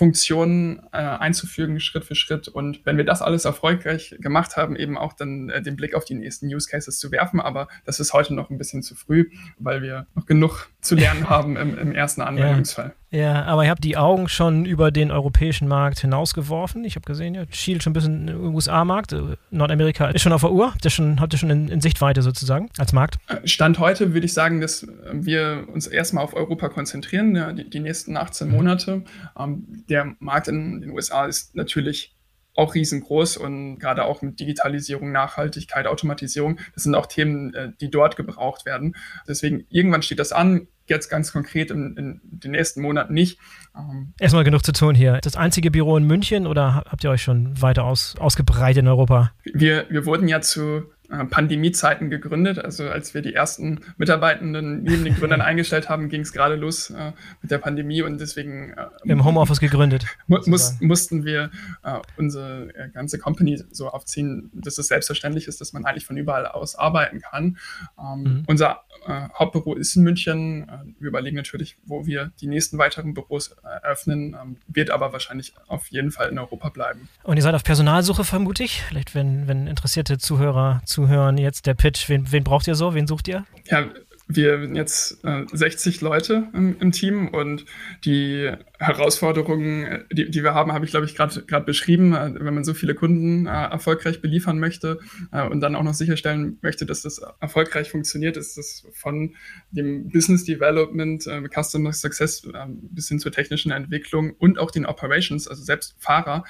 [0.00, 2.48] Funktionen äh, einzufügen, Schritt für Schritt.
[2.48, 6.06] Und wenn wir das alles erfolgreich gemacht haben, eben auch dann äh, den Blick auf
[6.06, 7.38] die nächsten Use Cases zu werfen.
[7.38, 9.28] Aber das ist heute noch ein bisschen zu früh,
[9.58, 12.94] weil wir noch genug zu lernen haben im, im ersten Anwendungsfall.
[13.10, 13.18] Ja.
[13.18, 13.44] ja.
[13.44, 16.84] aber ihr habt die Augen schon über den europäischen Markt hinausgeworfen.
[16.84, 19.14] Ich habe gesehen, ihr schielt schon ein bisschen im USA-Markt.
[19.50, 20.72] Nordamerika ist schon auf der Uhr.
[20.72, 23.18] Habt ihr schon, habt ihr schon in, in Sichtweite sozusagen als Markt?
[23.44, 27.80] Stand heute würde ich sagen, dass wir uns erstmal auf Europa konzentrieren, ja, die, die,
[27.80, 28.54] nächsten 18 mhm.
[28.54, 29.02] Monate.
[29.38, 32.14] Ähm, der Markt in den USA ist natürlich
[32.60, 37.90] auch riesengroß und gerade auch mit Digitalisierung, Nachhaltigkeit, Automatisierung, das sind auch Themen, äh, die
[37.90, 38.94] dort gebraucht werden.
[39.26, 43.38] Deswegen, irgendwann steht das an, jetzt ganz konkret in, in den nächsten Monaten nicht.
[43.76, 45.18] Ähm, Erstmal genug zu tun hier.
[45.22, 49.32] Das einzige Büro in München oder habt ihr euch schon weiter aus, ausgebreitet in Europa?
[49.44, 52.58] Wir, wir wurden ja zu Pandemiezeiten gegründet.
[52.58, 56.90] Also als wir die ersten Mitarbeitenden neben den Gründern eingestellt haben, ging es gerade los
[56.90, 60.06] äh, mit der Pandemie und deswegen äh, im Homeoffice gegründet.
[60.26, 61.50] Mu muss, mussten wir
[61.82, 66.16] äh, unsere äh, ganze Company so aufziehen, dass es selbstverständlich ist, dass man eigentlich von
[66.16, 67.58] überall aus arbeiten kann.
[67.98, 68.44] Ähm, mhm.
[68.46, 70.70] Unser äh, Hauptbüro ist in München.
[70.98, 75.88] wir überlegen natürlich, wo wir die nächsten weiteren Büros eröffnen, ähm, wird aber wahrscheinlich auf
[75.88, 77.08] jeden Fall in Europa bleiben.
[77.24, 78.82] Und ihr seid auf Personalsuche, vermute ich.
[78.82, 82.08] Vielleicht, wenn, wenn interessierte Zuhörer zu zuhören, jetzt der Pitch.
[82.08, 82.94] Wen, wen braucht ihr so?
[82.94, 83.44] Wen sucht ihr?
[83.70, 83.86] Ja,
[84.34, 87.64] wir sind jetzt äh, 60 Leute im, im, Team und
[88.04, 92.14] die Herausforderungen, die, die wir haben, habe ich, glaube ich, gerade beschrieben.
[92.14, 95.00] Äh, wenn man so viele Kunden äh, erfolgreich beliefern möchte
[95.32, 99.34] äh, und dann auch noch sicherstellen möchte, dass das erfolgreich funktioniert, ist das von
[99.70, 104.86] dem Business Development, äh, Customer Success äh, bis hin zur technischen Entwicklung und auch den
[104.86, 106.44] Operations, also selbst Fahrer,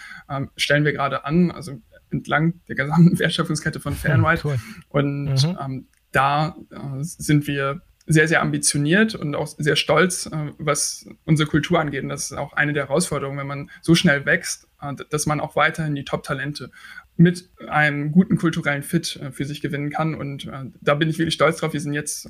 [0.57, 1.51] stellen wir gerade an.
[1.51, 4.43] Also entlang der gesamten Wertschöpfungskette von Fanride.
[4.45, 4.57] Cool.
[4.89, 5.59] Und mhm.
[5.61, 11.49] ähm, da äh, sind wir sehr, sehr ambitioniert und auch sehr stolz, äh, was unsere
[11.49, 12.03] Kultur angeht.
[12.03, 15.41] Und das ist auch eine der Herausforderungen, wenn man so schnell wächst, äh, dass man
[15.41, 16.71] auch weiterhin die Top-Talente
[17.17, 20.15] mit einem guten kulturellen Fit äh, für sich gewinnen kann.
[20.17, 21.73] Und äh, da bin ich wirklich stolz drauf.
[21.73, 22.29] Wir sind jetzt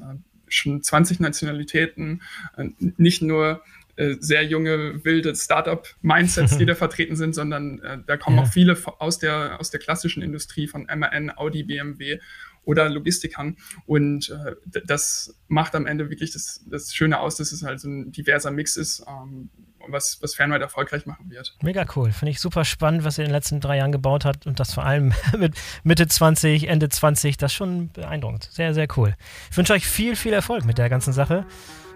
[0.49, 2.22] schon 20 Nationalitäten,
[2.76, 3.62] nicht nur
[4.18, 8.43] sehr junge, wilde Startup-Mindsets, die da vertreten sind, sondern äh, da kommen ja.
[8.43, 12.18] auch viele aus der, aus der klassischen Industrie von MAN, Audi, BMW
[12.64, 13.56] oder Logistikern.
[13.86, 17.88] Und äh, das macht am Ende wirklich das, das Schöne aus, dass es halt so
[17.88, 19.50] ein diverser Mix ist, ähm,
[19.88, 21.56] was, was Fernride erfolgreich machen wird.
[21.62, 22.12] Mega cool.
[22.12, 24.74] Finde ich super spannend, was ihr in den letzten drei Jahren gebaut habt und das
[24.74, 25.54] vor allem mit
[25.84, 27.36] Mitte 20, Ende 20.
[27.36, 28.48] Das ist schon beeindruckend.
[28.52, 29.16] Sehr, sehr cool.
[29.50, 31.46] Ich wünsche euch viel, viel Erfolg mit der ganzen Sache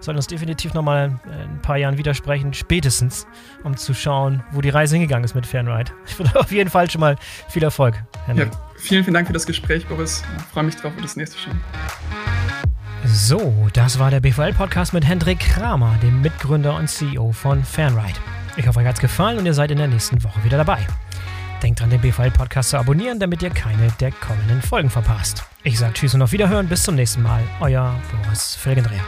[0.05, 3.27] sollten uns definitiv nochmal in ein paar Jahren widersprechen, spätestens,
[3.63, 5.91] um zu schauen, wo die Reise hingegangen ist mit Fanride.
[6.05, 7.17] Ich wünsche auf jeden Fall schon mal
[7.49, 7.95] viel Erfolg.
[8.27, 8.45] Ja,
[8.85, 10.23] vielen, vielen Dank für das Gespräch, Boris.
[10.37, 11.53] Ich freue mich drauf auf das nächste schon.
[13.05, 18.19] So, das war der BVL-Podcast mit Hendrik Kramer, dem Mitgründer und CEO von Fanride.
[18.57, 20.79] Ich hoffe, euch hat es gefallen und ihr seid in der nächsten Woche wieder dabei.
[21.61, 25.43] Denkt dran, den BVL-Podcast zu abonnieren, damit ihr keine der kommenden Folgen verpasst.
[25.63, 26.67] Ich sage Tschüss und auf Wiederhören.
[26.67, 27.41] Bis zum nächsten Mal.
[27.59, 29.03] Euer Boris Felgendreher.